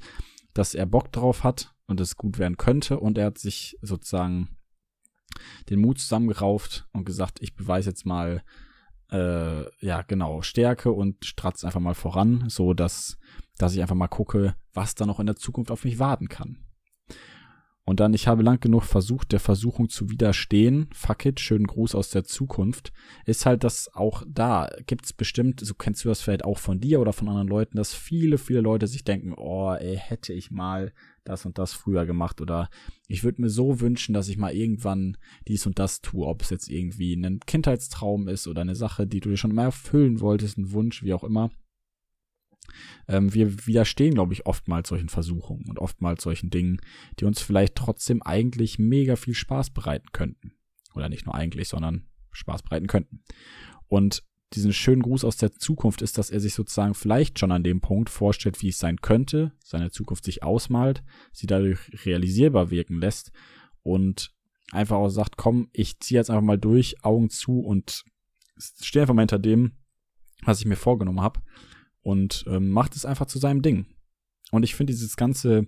dass 0.59 0.75
er 0.75 0.87
Bock 0.87 1.13
drauf 1.13 1.45
hat 1.45 1.73
und 1.87 2.01
es 2.01 2.17
gut 2.17 2.39
werden 2.41 2.57
könnte 2.57 2.99
und 2.99 3.17
er 3.17 3.27
hat 3.27 3.39
sich 3.39 3.79
sozusagen 3.81 4.49
den 5.71 5.81
Mut 5.81 6.01
zusammengerauft 6.01 6.89
und 6.93 7.05
gesagt, 7.05 7.39
ich 7.41 7.55
beweise 7.55 7.91
jetzt 7.91 8.05
mal, 8.05 8.43
äh, 9.13 9.63
ja, 9.85 10.03
genau, 10.03 10.43
Stärke 10.43 10.91
und 10.91 11.25
stratze 11.25 11.65
einfach 11.65 11.79
mal 11.79 11.95
voran, 11.95 12.47
so 12.49 12.75
dass, 12.75 13.19
dass 13.57 13.73
ich 13.73 13.81
einfach 13.83 13.95
mal 13.95 14.09
gucke, 14.09 14.57
was 14.75 14.97
da 14.97 15.07
noch 15.07 15.21
in 15.21 15.27
der 15.27 15.37
Zukunft 15.37 15.71
auf 15.71 15.85
mich 15.85 16.01
warten 16.01 16.29
kann. 16.29 16.59
Und 17.89 18.01
dann, 18.01 18.13
ich 18.13 18.29
habe 18.29 18.43
lang 18.43 18.61
genug 18.61 18.83
versucht, 18.83 19.33
der 19.33 19.41
Versuchung 19.41 19.89
zu 19.89 20.11
widerstehen. 20.11 20.91
Fuck 20.93 21.25
it, 21.25 21.41
schönen 21.41 21.67
Gruß 21.67 21.95
aus 21.95 22.11
der 22.11 22.23
Zukunft. 22.23 22.93
Ist 23.25 23.47
halt 23.47 23.65
das 23.65 23.89
auch 23.95 24.25
da. 24.29 24.69
Gibt 24.87 25.07
es 25.07 25.15
bestimmt, 25.15 25.61
so 25.61 25.73
kennst 25.73 26.05
du 26.05 26.11
das 26.11 26.21
vielleicht 26.21 26.45
auch 26.45 26.59
von 26.59 26.81
dir 26.81 27.01
oder 27.01 27.15
von 27.15 27.31
anderen 27.31 27.49
Leuten, 27.49 27.79
dass 27.79 27.95
viele, 27.95 28.37
viele 28.37 28.61
Leute 28.61 28.87
sich 28.87 29.05
denken, 29.05 29.33
oh, 29.35 29.73
ey, 29.73 29.97
hätte 29.97 30.35
ich 30.35 30.51
mal 30.51 30.93
das 31.25 31.47
und 31.47 31.57
das 31.57 31.73
früher 31.73 32.05
gemacht 32.05 32.43
oder 32.43 32.69
ich 33.07 33.25
würde 33.25 33.41
mir 33.41 33.49
so 33.49 33.81
wünschen, 33.81 34.13
dass 34.13 34.29
ich 34.29 34.37
mal 34.37 34.53
irgendwann 34.53 35.17
dies 35.47 35.65
und 35.65 35.79
das 35.79 36.03
tue, 36.03 36.27
ob 36.27 36.43
es 36.43 36.51
jetzt 36.51 36.69
irgendwie 36.69 37.15
ein 37.15 37.41
Kindheitstraum 37.41 38.29
ist 38.29 38.49
oder 38.49 38.61
eine 38.61 38.77
Sache, 38.77 39.07
die 39.07 39.21
du 39.21 39.31
dir 39.31 39.39
schon 39.39 39.55
mal 39.55 39.65
erfüllen 39.65 40.21
wolltest, 40.21 40.59
ein 40.59 40.73
Wunsch, 40.73 41.03
wie 41.05 41.15
auch 41.15 41.25
immer. 41.25 41.51
Ähm, 43.07 43.33
wir 43.35 43.67
widerstehen, 43.67 44.15
glaube 44.15 44.33
ich, 44.33 44.47
oftmals 44.47 44.89
solchen 44.89 45.09
Versuchungen 45.09 45.65
und 45.69 45.79
oftmals 45.79 46.23
solchen 46.23 46.51
Dingen, 46.51 46.81
die 47.19 47.25
uns 47.25 47.41
vielleicht 47.41 47.75
trotzdem 47.75 48.23
eigentlich 48.23 48.79
mega 48.79 49.17
viel 49.17 49.35
Spaß 49.35 49.71
bereiten 49.71 50.09
könnten. 50.13 50.53
Oder 50.95 51.09
nicht 51.09 51.27
nur 51.27 51.35
eigentlich, 51.35 51.69
sondern 51.69 52.07
Spaß 52.33 52.63
bereiten 52.63 52.87
könnten. 52.87 53.23
Und 53.89 54.23
diesen 54.55 54.73
schönen 54.73 55.03
Gruß 55.03 55.25
aus 55.25 55.37
der 55.37 55.53
Zukunft 55.53 56.01
ist, 56.01 56.17
dass 56.17 56.31
er 56.31 56.41
sich 56.41 56.55
sozusagen 56.55 56.95
vielleicht 56.95 57.39
schon 57.39 57.53
an 57.53 57.63
dem 57.63 57.81
Punkt 57.81 58.09
vorstellt, 58.09 58.63
wie 58.63 58.69
es 58.69 58.79
sein 58.79 59.01
könnte, 59.01 59.53
seine 59.63 59.91
Zukunft 59.91 60.25
sich 60.25 60.43
ausmalt, 60.43 61.03
sie 61.33 61.47
dadurch 61.47 61.79
realisierbar 62.07 62.71
wirken 62.71 62.99
lässt 62.99 63.31
und 63.83 64.33
einfach 64.73 64.97
auch 64.97 65.11
sagt, 65.11 65.37
komm, 65.37 65.69
ich 65.73 66.01
ziehe 66.01 66.19
jetzt 66.19 66.31
einfach 66.31 66.43
mal 66.43 66.59
durch, 66.59 67.05
Augen 67.05 67.29
zu 67.29 67.61
und 67.61 68.05
stehe 68.59 69.03
einfach 69.03 69.15
mal 69.15 69.23
hinter 69.23 69.39
dem, 69.39 69.73
was 70.45 70.61
ich 70.61 70.67
mir 70.67 70.77
vorgenommen 70.77 71.21
habe 71.21 71.41
und 72.03 72.45
ähm, 72.49 72.71
macht 72.71 72.97
es 72.97 73.05
einfach 73.05 73.27
zu 73.27 73.39
seinem 73.39 73.63
Ding. 73.63 73.87
Und 74.51 74.63
ich 74.63 74.75
finde 74.75 74.93
dieses 74.93 75.17
ganze 75.17 75.67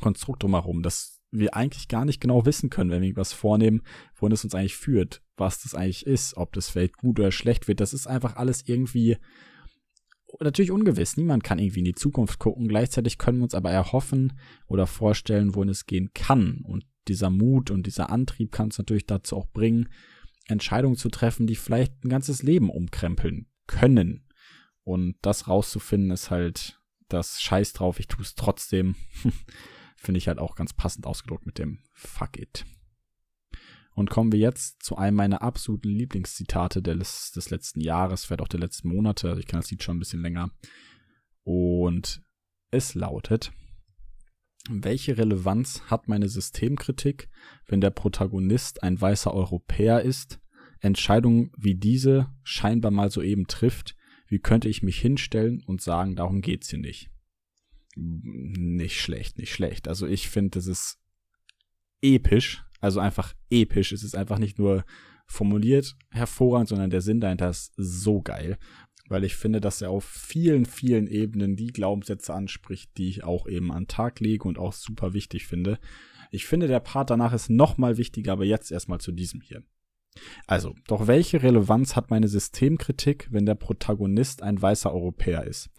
Konstrukt 0.00 0.42
drumherum, 0.42 0.82
dass 0.82 1.20
wir 1.30 1.54
eigentlich 1.54 1.88
gar 1.88 2.04
nicht 2.04 2.20
genau 2.20 2.46
wissen 2.46 2.70
können, 2.70 2.90
wenn 2.90 3.02
wir 3.02 3.16
was 3.16 3.32
vornehmen, 3.32 3.82
wohin 4.16 4.32
es 4.32 4.44
uns 4.44 4.54
eigentlich 4.54 4.76
führt, 4.76 5.22
was 5.36 5.60
das 5.62 5.74
eigentlich 5.74 6.06
ist, 6.06 6.36
ob 6.36 6.52
das 6.54 6.70
vielleicht 6.70 6.96
gut 6.96 7.20
oder 7.20 7.32
schlecht 7.32 7.68
wird. 7.68 7.80
Das 7.80 7.92
ist 7.92 8.06
einfach 8.06 8.36
alles 8.36 8.62
irgendwie 8.66 9.18
natürlich 10.40 10.70
ungewiss. 10.70 11.16
Niemand 11.16 11.44
kann 11.44 11.58
irgendwie 11.58 11.80
in 11.80 11.84
die 11.84 11.94
Zukunft 11.94 12.38
gucken. 12.38 12.68
Gleichzeitig 12.68 13.18
können 13.18 13.38
wir 13.38 13.44
uns 13.44 13.54
aber 13.54 13.70
erhoffen 13.70 14.38
oder 14.66 14.86
vorstellen, 14.86 15.54
wohin 15.54 15.68
es 15.68 15.86
gehen 15.86 16.10
kann. 16.14 16.62
Und 16.64 16.86
dieser 17.08 17.30
Mut 17.30 17.70
und 17.70 17.86
dieser 17.86 18.10
Antrieb 18.10 18.52
kann 18.52 18.66
uns 18.66 18.78
natürlich 18.78 19.06
dazu 19.06 19.36
auch 19.36 19.46
bringen, 19.48 19.88
Entscheidungen 20.46 20.96
zu 20.96 21.08
treffen, 21.08 21.46
die 21.46 21.56
vielleicht 21.56 22.04
ein 22.04 22.08
ganzes 22.08 22.42
Leben 22.42 22.70
umkrempeln 22.70 23.46
können. 23.66 24.27
Und 24.88 25.16
das 25.20 25.48
rauszufinden 25.48 26.10
ist 26.12 26.30
halt 26.30 26.80
das 27.08 27.42
Scheiß 27.42 27.74
drauf, 27.74 28.00
ich 28.00 28.08
tue 28.08 28.22
es 28.22 28.34
trotzdem. 28.34 28.94
Finde 29.96 30.16
ich 30.16 30.28
halt 30.28 30.38
auch 30.38 30.54
ganz 30.54 30.72
passend 30.72 31.06
ausgedruckt 31.06 31.44
mit 31.44 31.58
dem 31.58 31.80
Fuck 31.92 32.38
it. 32.38 32.64
Und 33.94 34.08
kommen 34.08 34.32
wir 34.32 34.38
jetzt 34.38 34.82
zu 34.82 34.96
einem 34.96 35.18
meiner 35.18 35.42
absoluten 35.42 35.90
Lieblingszitate 35.90 36.80
des, 36.80 37.32
des 37.32 37.50
letzten 37.50 37.82
Jahres, 37.82 38.24
vielleicht 38.24 38.40
auch 38.40 38.48
der 38.48 38.60
letzten 38.60 38.88
Monate. 38.88 39.28
Also 39.28 39.40
ich 39.40 39.46
kenne 39.46 39.60
das 39.60 39.70
Lied 39.70 39.82
schon 39.82 39.98
ein 39.98 40.00
bisschen 40.00 40.22
länger. 40.22 40.52
Und 41.42 42.22
es 42.70 42.94
lautet, 42.94 43.52
welche 44.70 45.18
Relevanz 45.18 45.82
hat 45.88 46.08
meine 46.08 46.30
Systemkritik, 46.30 47.28
wenn 47.66 47.82
der 47.82 47.90
Protagonist 47.90 48.82
ein 48.82 48.98
weißer 48.98 49.34
Europäer 49.34 50.00
ist, 50.00 50.40
Entscheidungen 50.80 51.52
wie 51.58 51.74
diese 51.74 52.32
scheinbar 52.42 52.90
mal 52.90 53.10
soeben 53.10 53.48
trifft, 53.48 53.97
wie 54.28 54.38
könnte 54.38 54.68
ich 54.68 54.82
mich 54.82 54.98
hinstellen 54.98 55.62
und 55.66 55.80
sagen, 55.80 56.16
darum 56.16 56.40
geht's 56.40 56.70
hier 56.70 56.78
nicht? 56.78 57.10
Nicht 57.96 59.00
schlecht, 59.00 59.38
nicht 59.38 59.52
schlecht. 59.52 59.88
Also 59.88 60.06
ich 60.06 60.28
finde, 60.28 60.50
das 60.50 60.66
ist 60.66 60.98
episch, 62.00 62.62
also 62.80 63.00
einfach 63.00 63.34
episch. 63.50 63.92
Es 63.92 64.04
ist 64.04 64.14
einfach 64.14 64.38
nicht 64.38 64.58
nur 64.58 64.84
formuliert 65.26 65.96
hervorragend, 66.10 66.68
sondern 66.68 66.90
der 66.90 67.00
Sinn 67.00 67.20
dahinter 67.20 67.50
ist 67.50 67.72
so 67.76 68.22
geil, 68.22 68.58
weil 69.08 69.24
ich 69.24 69.36
finde, 69.36 69.60
dass 69.60 69.82
er 69.82 69.90
auf 69.90 70.04
vielen, 70.04 70.64
vielen 70.64 71.06
Ebenen 71.06 71.56
die 71.56 71.72
Glaubenssätze 71.72 72.32
anspricht, 72.34 72.96
die 72.96 73.08
ich 73.08 73.24
auch 73.24 73.46
eben 73.48 73.72
an 73.72 73.88
Tag 73.88 74.20
lege 74.20 74.46
und 74.46 74.58
auch 74.58 74.72
super 74.72 75.12
wichtig 75.14 75.46
finde. 75.46 75.78
Ich 76.30 76.46
finde, 76.46 76.66
der 76.66 76.80
Part 76.80 77.10
danach 77.10 77.32
ist 77.32 77.48
noch 77.50 77.78
mal 77.78 77.96
wichtiger, 77.96 78.32
aber 78.32 78.44
jetzt 78.44 78.70
erstmal 78.70 79.00
zu 79.00 79.12
diesem 79.12 79.40
hier. 79.40 79.62
Also, 80.46 80.74
doch 80.86 81.06
welche 81.06 81.42
Relevanz 81.42 81.96
hat 81.96 82.10
meine 82.10 82.28
Systemkritik, 82.28 83.28
wenn 83.30 83.46
der 83.46 83.54
Protagonist 83.54 84.42
ein 84.42 84.60
weißer 84.60 84.92
Europäer 84.92 85.44
ist? 85.44 85.70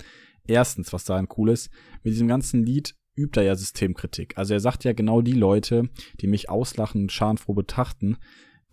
Erstens, 0.47 0.93
was 0.93 1.05
daran 1.05 1.27
cool 1.37 1.49
ist, 1.49 1.69
mit 2.03 2.13
diesem 2.13 2.27
ganzen 2.27 2.63
Lied 2.63 2.95
übt 3.15 3.39
er 3.39 3.45
ja 3.45 3.55
Systemkritik. 3.55 4.37
Also 4.37 4.53
er 4.53 4.59
sagt 4.59 4.83
ja 4.83 4.93
genau 4.93 5.21
die 5.21 5.33
Leute, 5.33 5.89
die 6.21 6.27
mich 6.27 6.49
auslachen 6.49 7.03
und 7.03 7.11
schadenfroh 7.11 7.53
betrachten, 7.53 8.17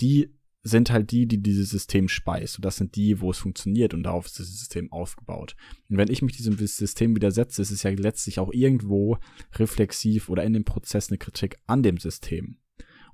die 0.01 0.37
sind 0.63 0.91
halt 0.91 1.13
die, 1.13 1.27
die 1.27 1.41
dieses 1.41 1.71
System 1.71 2.09
speist. 2.09 2.57
Und 2.57 2.65
das 2.65 2.77
sind 2.77 2.97
die, 2.97 3.21
wo 3.21 3.31
es 3.31 3.39
funktioniert 3.39 3.95
und 3.95 4.03
darauf 4.03 4.27
ist 4.27 4.41
das 4.41 4.49
System 4.49 4.91
aufgebaut. 4.93 5.55
Und 5.89 5.97
wenn 5.97 6.11
ich 6.11 6.23
mich 6.23 6.37
diesem 6.37 6.57
System 6.59 7.15
widersetze, 7.15 7.63
ist 7.63 7.71
es 7.71 7.83
ja 7.85 7.91
letztlich 7.91 8.41
auch 8.41 8.53
irgendwo 8.53 9.19
reflexiv 9.55 10.29
oder 10.29 10.43
in 10.43 10.53
dem 10.53 10.65
Prozess 10.65 11.09
eine 11.09 11.19
Kritik 11.19 11.57
an 11.67 11.83
dem 11.83 11.99
System. 11.99 12.59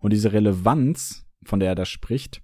Und 0.01 0.13
diese 0.13 0.33
Relevanz 0.33 1.27
von 1.45 1.61
der 1.61 1.71
er 1.71 1.75
da 1.75 1.85
spricht. 1.85 2.43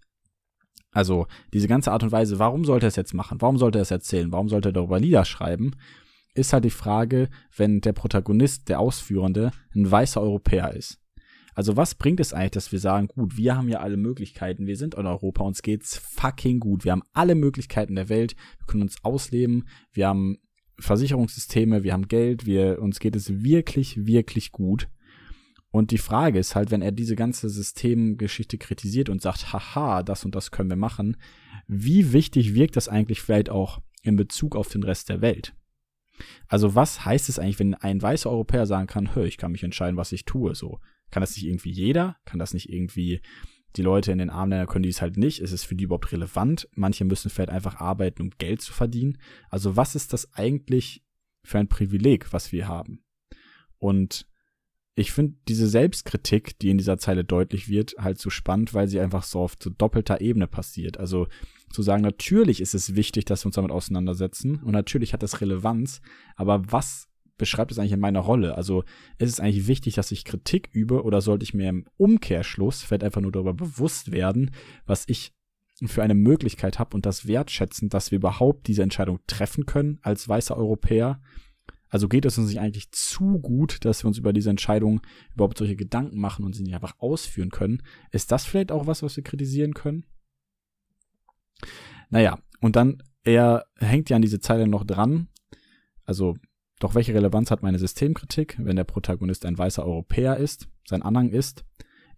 Also 0.90 1.26
diese 1.52 1.68
ganze 1.68 1.92
Art 1.92 2.02
und 2.02 2.12
Weise, 2.12 2.38
warum 2.38 2.64
sollte 2.64 2.86
er 2.86 2.88
es 2.88 2.96
jetzt 2.96 3.14
machen? 3.14 3.40
Warum 3.40 3.58
sollte 3.58 3.78
er 3.78 3.82
es 3.82 3.90
erzählen? 3.90 4.32
Warum 4.32 4.48
sollte 4.48 4.70
er 4.70 4.72
darüber 4.72 4.98
Lieder 4.98 5.24
schreiben? 5.24 5.72
Ist 6.34 6.52
halt 6.52 6.64
die 6.64 6.70
Frage, 6.70 7.28
wenn 7.56 7.80
der 7.80 7.92
Protagonist, 7.92 8.68
der 8.68 8.80
Ausführende, 8.80 9.50
ein 9.74 9.90
weißer 9.90 10.20
Europäer 10.20 10.74
ist. 10.74 11.00
Also 11.54 11.76
was 11.76 11.96
bringt 11.96 12.20
es 12.20 12.32
eigentlich, 12.32 12.52
dass 12.52 12.70
wir 12.70 12.78
sagen, 12.78 13.08
gut, 13.08 13.36
wir 13.36 13.56
haben 13.56 13.68
ja 13.68 13.80
alle 13.80 13.96
Möglichkeiten, 13.96 14.68
wir 14.68 14.76
sind 14.76 14.94
in 14.94 15.06
Europa, 15.06 15.42
uns 15.42 15.62
geht's 15.62 15.96
fucking 15.96 16.60
gut, 16.60 16.84
wir 16.84 16.92
haben 16.92 17.02
alle 17.12 17.34
Möglichkeiten 17.34 17.96
der 17.96 18.08
Welt, 18.08 18.36
wir 18.58 18.66
können 18.66 18.84
uns 18.84 19.02
ausleben, 19.02 19.66
wir 19.92 20.06
haben 20.06 20.38
Versicherungssysteme, 20.78 21.82
wir 21.82 21.94
haben 21.94 22.06
Geld, 22.06 22.46
wir, 22.46 22.80
uns 22.80 23.00
geht 23.00 23.16
es 23.16 23.42
wirklich, 23.42 24.06
wirklich 24.06 24.52
gut. 24.52 24.88
Und 25.70 25.90
die 25.90 25.98
Frage 25.98 26.38
ist 26.38 26.54
halt, 26.54 26.70
wenn 26.70 26.82
er 26.82 26.92
diese 26.92 27.14
ganze 27.14 27.48
Systemgeschichte 27.50 28.56
kritisiert 28.56 29.08
und 29.08 29.20
sagt, 29.20 29.52
haha, 29.52 30.02
das 30.02 30.24
und 30.24 30.34
das 30.34 30.50
können 30.50 30.70
wir 30.70 30.76
machen, 30.76 31.16
wie 31.66 32.12
wichtig 32.12 32.54
wirkt 32.54 32.76
das 32.76 32.88
eigentlich 32.88 33.20
vielleicht 33.20 33.50
auch 33.50 33.82
in 34.02 34.16
Bezug 34.16 34.56
auf 34.56 34.68
den 34.68 34.82
Rest 34.82 35.08
der 35.10 35.20
Welt? 35.20 35.54
Also 36.48 36.74
was 36.74 37.04
heißt 37.04 37.28
es 37.28 37.38
eigentlich, 37.38 37.58
wenn 37.58 37.74
ein 37.74 38.00
weißer 38.00 38.30
Europäer 38.30 38.66
sagen 38.66 38.86
kann, 38.86 39.14
hör, 39.14 39.24
ich 39.24 39.36
kann 39.36 39.52
mich 39.52 39.62
entscheiden, 39.62 39.96
was 39.96 40.12
ich 40.12 40.24
tue, 40.24 40.54
so? 40.54 40.80
Kann 41.10 41.20
das 41.20 41.36
nicht 41.36 41.46
irgendwie 41.46 41.70
jeder? 41.70 42.16
Kann 42.24 42.38
das 42.38 42.54
nicht 42.54 42.70
irgendwie 42.70 43.20
die 43.76 43.82
Leute 43.82 44.12
in 44.12 44.18
den 44.18 44.30
armen 44.30 44.50
Ländern 44.50 44.66
können 44.66 44.82
die 44.82 44.88
es 44.88 45.02
halt 45.02 45.16
nicht? 45.16 45.40
Ist 45.40 45.52
es 45.52 45.64
für 45.64 45.74
die 45.74 45.84
überhaupt 45.84 46.12
relevant? 46.12 46.68
Manche 46.74 47.04
müssen 47.04 47.30
vielleicht 47.30 47.50
einfach 47.50 47.76
arbeiten, 47.76 48.22
um 48.22 48.30
Geld 48.38 48.62
zu 48.62 48.72
verdienen. 48.72 49.18
Also 49.50 49.76
was 49.76 49.94
ist 49.94 50.12
das 50.12 50.32
eigentlich 50.34 51.04
für 51.44 51.58
ein 51.58 51.68
Privileg, 51.68 52.32
was 52.32 52.52
wir 52.52 52.66
haben? 52.66 53.04
Und 53.78 54.27
ich 54.98 55.12
finde 55.12 55.36
diese 55.46 55.68
Selbstkritik, 55.68 56.58
die 56.58 56.70
in 56.70 56.78
dieser 56.78 56.98
Zeile 56.98 57.24
deutlich 57.24 57.68
wird, 57.68 57.94
halt 57.98 58.18
so 58.18 58.30
spannend, 58.30 58.74
weil 58.74 58.88
sie 58.88 59.00
einfach 59.00 59.22
so 59.22 59.40
auf 59.40 59.54
so 59.62 59.70
doppelter 59.70 60.20
Ebene 60.20 60.46
passiert. 60.46 60.98
Also 60.98 61.28
zu 61.70 61.82
sagen, 61.82 62.02
natürlich 62.02 62.60
ist 62.60 62.74
es 62.74 62.96
wichtig, 62.96 63.24
dass 63.24 63.44
wir 63.44 63.46
uns 63.46 63.54
damit 63.54 63.70
auseinandersetzen 63.70 64.56
und 64.56 64.72
natürlich 64.72 65.12
hat 65.12 65.22
das 65.22 65.40
Relevanz, 65.40 66.00
aber 66.34 66.62
was 66.72 67.08
beschreibt 67.36 67.70
es 67.70 67.78
eigentlich 67.78 67.92
in 67.92 68.00
meiner 68.00 68.20
Rolle? 68.20 68.56
Also 68.56 68.82
ist 69.18 69.30
es 69.30 69.38
eigentlich 69.38 69.68
wichtig, 69.68 69.94
dass 69.94 70.10
ich 70.10 70.24
Kritik 70.24 70.70
übe 70.72 71.04
oder 71.04 71.20
sollte 71.20 71.44
ich 71.44 71.54
mir 71.54 71.68
im 71.68 71.86
Umkehrschluss 71.96 72.82
vielleicht 72.82 73.04
einfach 73.04 73.20
nur 73.20 73.30
darüber 73.30 73.54
bewusst 73.54 74.10
werden, 74.10 74.50
was 74.86 75.04
ich 75.06 75.32
für 75.86 76.02
eine 76.02 76.16
Möglichkeit 76.16 76.80
habe 76.80 76.96
und 76.96 77.06
das 77.06 77.28
wertschätzen, 77.28 77.88
dass 77.88 78.10
wir 78.10 78.16
überhaupt 78.16 78.66
diese 78.66 78.82
Entscheidung 78.82 79.20
treffen 79.28 79.64
können 79.64 80.00
als 80.02 80.28
weißer 80.28 80.56
Europäer 80.56 81.20
also 81.90 82.08
geht 82.08 82.24
es 82.24 82.38
uns 82.38 82.48
nicht 82.48 82.60
eigentlich 82.60 82.90
zu 82.90 83.38
gut, 83.38 83.84
dass 83.84 84.04
wir 84.04 84.08
uns 84.08 84.18
über 84.18 84.32
diese 84.32 84.50
Entscheidung 84.50 85.00
überhaupt 85.34 85.58
solche 85.58 85.76
Gedanken 85.76 86.18
machen 86.18 86.44
und 86.44 86.54
sie 86.54 86.62
nicht 86.62 86.74
einfach 86.74 86.96
ausführen 86.98 87.50
können? 87.50 87.82
Ist 88.10 88.30
das 88.32 88.44
vielleicht 88.44 88.72
auch 88.72 88.86
was, 88.86 89.02
was 89.02 89.16
wir 89.16 89.24
kritisieren 89.24 89.74
können? 89.74 90.04
Naja, 92.10 92.38
und 92.60 92.76
dann, 92.76 93.02
er 93.22 93.66
hängt 93.76 94.10
ja 94.10 94.16
an 94.16 94.22
diese 94.22 94.40
Zeile 94.40 94.66
noch 94.66 94.84
dran. 94.84 95.28
Also, 96.04 96.36
doch 96.78 96.94
welche 96.94 97.14
Relevanz 97.14 97.50
hat 97.50 97.62
meine 97.62 97.78
Systemkritik, 97.78 98.56
wenn 98.58 98.76
der 98.76 98.84
Protagonist 98.84 99.44
ein 99.44 99.58
weißer 99.58 99.84
Europäer 99.84 100.36
ist, 100.36 100.68
sein 100.86 101.02
Anhang 101.02 101.30
ist? 101.30 101.64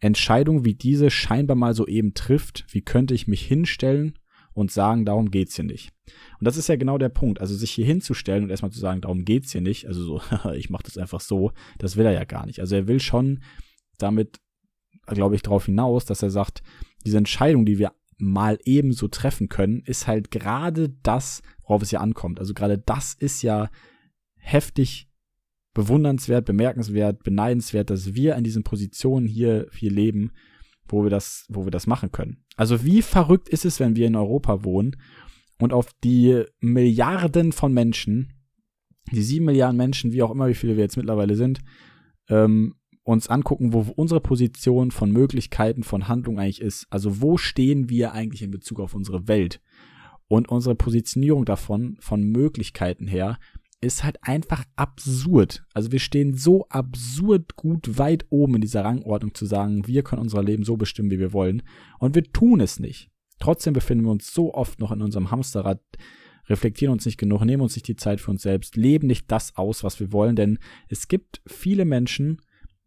Entscheidung 0.00 0.65
wie 0.65 0.75
diese 0.75 1.11
scheinbar 1.11 1.57
mal 1.57 1.75
so 1.75 1.87
eben 1.87 2.15
trifft, 2.15 2.67
wie 2.69 2.83
könnte 2.83 3.15
ich 3.15 3.29
mich 3.29 3.45
hinstellen 3.45 4.15
und 4.52 4.71
sagen, 4.71 5.04
darum 5.04 5.30
geht's 5.30 5.57
hier 5.57 5.64
nicht. 5.64 5.90
Und 6.38 6.45
das 6.47 6.57
ist 6.57 6.69
ja 6.69 6.76
genau 6.76 6.99
der 6.99 7.09
Punkt. 7.09 7.40
Also 7.40 7.54
sich 7.54 7.71
hier 7.71 7.87
hinzustellen 7.87 8.45
und 8.45 8.50
erstmal 8.50 8.73
zu 8.73 8.80
sagen, 8.80 9.00
darum 9.00 9.25
geht's 9.25 9.52
hier 9.52 9.61
nicht, 9.61 9.87
also 9.87 10.02
so, 10.02 10.23
ich 10.54 10.71
mache 10.71 10.85
das 10.85 10.99
einfach 10.99 11.21
so, 11.21 11.52
das 11.78 11.97
will 11.97 12.07
er 12.07 12.12
ja 12.12 12.25
gar 12.25 12.47
nicht. 12.47 12.61
Also 12.61 12.76
er 12.76 12.88
will 12.88 13.00
schon 13.00 13.42
damit, 13.99 14.40
glaube 15.07 15.35
ich, 15.35 15.42
darauf 15.42 15.66
hinaus, 15.66 16.04
dass 16.04 16.23
er 16.23 16.30
sagt, 16.30 16.62
diese 17.04 17.19
Entscheidung, 17.19 17.64
die 17.64 17.78
wir 17.78 17.92
mal 18.19 18.59
ebenso 18.64 19.09
treffen 19.09 19.49
können, 19.49 19.83
ist 19.85 20.07
halt 20.07 20.30
gerade 20.30 20.90
das, 21.02 21.42
worauf 21.62 21.83
es 21.83 21.90
ja 21.90 22.00
ankommt. 22.00 22.38
Also 22.38 22.54
gerade 22.54 22.78
das 22.78 23.14
ist 23.14 23.42
ja 23.42 23.71
heftig 24.37 25.09
bewundernswert, 25.73 26.45
bemerkenswert, 26.45 27.23
beneidenswert, 27.23 27.90
dass 27.90 28.14
wir 28.14 28.37
in 28.37 28.45
diesen 28.45 28.64
Positionen 28.64 29.26
hier, 29.26 29.69
hier 29.73 29.90
leben, 29.90 30.33
wo 30.88 31.04
wir 31.04 31.11
das, 31.11 31.47
wo 31.49 31.64
wir 31.64 31.71
das 31.71 31.87
machen 31.87 32.12
können. 32.12 32.45
Also 32.61 32.85
wie 32.85 33.00
verrückt 33.00 33.49
ist 33.49 33.64
es, 33.64 33.81
wenn 33.81 33.97
wir 33.97 34.07
in 34.07 34.17
Europa 34.17 34.64
wohnen 34.64 34.95
und 35.59 35.73
auf 35.73 35.95
die 36.05 36.45
Milliarden 36.61 37.52
von 37.52 37.73
Menschen, 37.73 38.35
die 39.11 39.23
sieben 39.23 39.47
Milliarden 39.47 39.79
Menschen, 39.79 40.12
wie 40.12 40.23
auch 40.23 40.31
immer, 40.31 40.47
wie 40.47 40.55
viele 40.55 40.76
wir 40.76 40.83
jetzt 40.83 40.99
mittlerweile 40.99 41.37
sind, 41.37 41.61
ähm, 42.29 42.75
uns 43.02 43.29
angucken, 43.29 43.73
wo 43.73 43.87
unsere 43.97 44.21
Position 44.21 44.90
von 44.90 45.11
Möglichkeiten, 45.11 45.85
von 45.85 46.07
Handlung 46.07 46.38
eigentlich 46.38 46.61
ist. 46.61 46.87
Also 46.90 47.23
wo 47.23 47.38
stehen 47.38 47.88
wir 47.88 48.12
eigentlich 48.12 48.43
in 48.43 48.50
Bezug 48.50 48.81
auf 48.81 48.95
unsere 48.95 49.26
Welt? 49.26 49.62
Und 50.29 50.50
unsere 50.50 50.75
Positionierung 50.75 51.47
davon, 51.47 51.97
von 52.00 52.23
Möglichkeiten 52.23 53.07
her, 53.07 53.38
ist 53.81 54.05
halt 54.05 54.19
einfach 54.23 54.65
absurd. 54.77 55.65
Also 55.73 55.91
wir 55.91 56.01
stehen 56.01 56.35
so 56.35 56.67
absurd 56.69 57.57
gut 57.57 57.99
weit 57.99 58.27
oben 58.29 58.57
in 58.57 58.61
dieser 58.61 58.85
Rangordnung 58.85 59.35
zu 59.35 59.47
sagen, 59.47 59.87
wir 59.87 60.03
können 60.03 60.23
unser 60.23 60.43
Leben 60.43 60.65
so 60.65 60.77
bestimmen, 60.77 61.11
wie 61.11 61.19
wir 61.19 61.33
wollen. 61.33 61.63
Und 61.99 62.15
wir 62.15 62.25
tun 62.25 62.61
es 62.61 62.79
nicht. 62.79 63.11
Trotzdem 63.39 63.73
befinden 63.73 64.05
wir 64.05 64.11
uns 64.11 64.33
so 64.35 64.53
oft 64.53 64.81
noch 64.81 64.93
in 64.93 65.01
unserem 65.01 65.31
Hamsterrad, 65.31 65.81
reflektieren 66.47 66.93
uns 66.93 67.07
nicht 67.07 67.17
genug, 67.17 67.43
nehmen 67.45 67.63
uns 67.63 67.75
nicht 67.75 67.89
die 67.89 67.97
Zeit 67.97 68.21
für 68.21 68.31
uns 68.31 68.43
selbst, 68.43 68.77
leben 68.77 69.07
nicht 69.07 69.31
das 69.31 69.57
aus, 69.57 69.83
was 69.83 69.99
wir 69.99 70.13
wollen, 70.13 70.37
denn 70.37 70.59
es 70.89 71.09
gibt 71.09 71.41
viele 71.47 71.87
Menschen, 71.87 72.43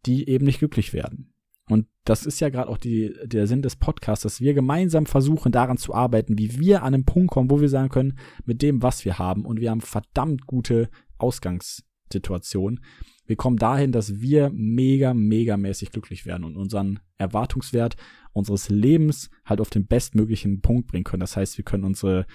die 0.06 0.28
eben 0.28 0.44
nicht 0.44 0.60
glücklich 0.60 0.92
werden. 0.92 1.33
Und 1.68 1.86
das 2.04 2.26
ist 2.26 2.40
ja 2.40 2.50
gerade 2.50 2.68
auch 2.68 2.76
die, 2.76 3.14
der 3.24 3.46
Sinn 3.46 3.62
des 3.62 3.76
Podcasts, 3.76 4.24
dass 4.24 4.40
wir 4.40 4.52
gemeinsam 4.52 5.06
versuchen, 5.06 5.52
daran 5.52 5.78
zu 5.78 5.94
arbeiten, 5.94 6.38
wie 6.38 6.58
wir 6.58 6.82
an 6.82 6.94
einen 6.94 7.04
Punkt 7.06 7.30
kommen, 7.30 7.50
wo 7.50 7.60
wir 7.60 7.70
sagen 7.70 7.88
können, 7.88 8.18
mit 8.44 8.60
dem, 8.60 8.82
was 8.82 9.04
wir 9.04 9.18
haben, 9.18 9.46
und 9.46 9.60
wir 9.60 9.70
haben 9.70 9.80
verdammt 9.80 10.46
gute 10.46 10.90
Ausgangssituationen. 11.16 12.80
Wir 13.26 13.36
kommen 13.36 13.56
dahin, 13.56 13.92
dass 13.92 14.20
wir 14.20 14.50
mega, 14.52 15.14
mega 15.14 15.56
mäßig 15.56 15.90
glücklich 15.90 16.26
werden 16.26 16.44
und 16.44 16.56
unseren 16.56 17.00
Erwartungswert 17.16 17.96
unseres 18.34 18.68
Lebens 18.68 19.30
halt 19.46 19.60
auf 19.60 19.70
den 19.70 19.86
bestmöglichen 19.86 20.60
Punkt 20.60 20.88
bringen 20.88 21.04
können. 21.04 21.20
Das 21.20 21.36
heißt, 21.36 21.56
wir 21.56 21.64
können 21.64 21.84
unsere 21.84 22.26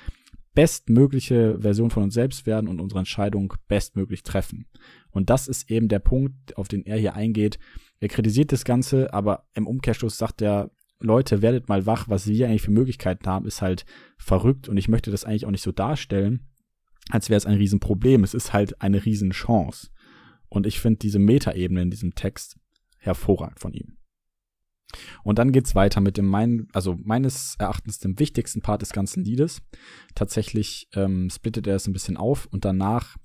bestmögliche 0.56 1.60
Version 1.60 1.92
von 1.92 2.04
uns 2.04 2.16
selbst 2.16 2.48
werden 2.48 2.68
und 2.68 2.82
unsere 2.82 3.00
Entscheidung 3.00 3.54
bestmöglich 3.68 4.24
treffen. 4.24 4.66
Und 5.12 5.30
das 5.30 5.48
ist 5.48 5.70
eben 5.70 5.88
der 5.88 6.00
Punkt, 6.00 6.58
auf 6.58 6.68
den 6.68 6.86
er 6.86 6.98
hier 6.98 7.16
eingeht. 7.16 7.60
Er 8.00 8.08
kritisiert 8.08 8.52
das 8.52 8.64
Ganze, 8.64 9.14
aber 9.14 9.48
im 9.54 9.68
Umkehrschluss 9.68 10.18
sagt 10.18 10.42
er, 10.42 10.72
Leute, 11.02 11.42
werdet 11.42 11.70
mal 11.70 11.86
wach, 11.86 12.10
was 12.10 12.28
wir 12.28 12.48
eigentlich 12.48 12.62
für 12.62 12.72
Möglichkeiten 12.72 13.26
haben, 13.26 13.46
ist 13.46 13.62
halt 13.62 13.86
verrückt 14.18 14.68
und 14.68 14.78
ich 14.78 14.90
möchte 14.90 15.12
das 15.12 15.24
eigentlich 15.24 15.46
auch 15.46 15.52
nicht 15.52 15.64
so 15.64 15.72
darstellen, 15.72 16.48
als 17.10 17.30
wäre 17.30 17.38
es 17.38 17.46
ein 17.46 17.56
Riesenproblem. 17.56 18.24
Es 18.24 18.34
ist 18.34 18.54
halt 18.54 18.82
eine 18.82 19.06
Riesenchance. 19.06 19.90
Und 20.50 20.68
ich 20.68 20.80
finde 20.80 21.00
diese 21.00 21.20
Metaebene 21.20 21.82
in 21.82 21.92
diesem 21.92 22.16
Text 22.16 22.58
hervorragend 22.98 23.60
von 23.60 23.74
ihm. 23.74 23.98
Und 25.24 25.38
dann 25.38 25.52
geht's 25.52 25.76
weiter 25.76 26.02
mit 26.02 26.18
dem 26.18 26.26
mein, 26.26 26.68
also 26.74 26.98
meines 27.04 27.56
Erachtens 27.60 28.00
dem 28.00 28.18
wichtigsten 28.20 28.62
Part 28.62 28.82
des 28.82 28.92
ganzen 28.92 29.24
Liedes. 29.24 29.62
Tatsächlich 30.16 30.90
ähm, 30.96 31.30
splittet 31.30 31.68
er 31.68 31.76
es 31.76 31.88
ein 31.88 31.94
bisschen 31.94 32.18
auf 32.18 32.48
und 32.48 32.66
danach 32.66 33.16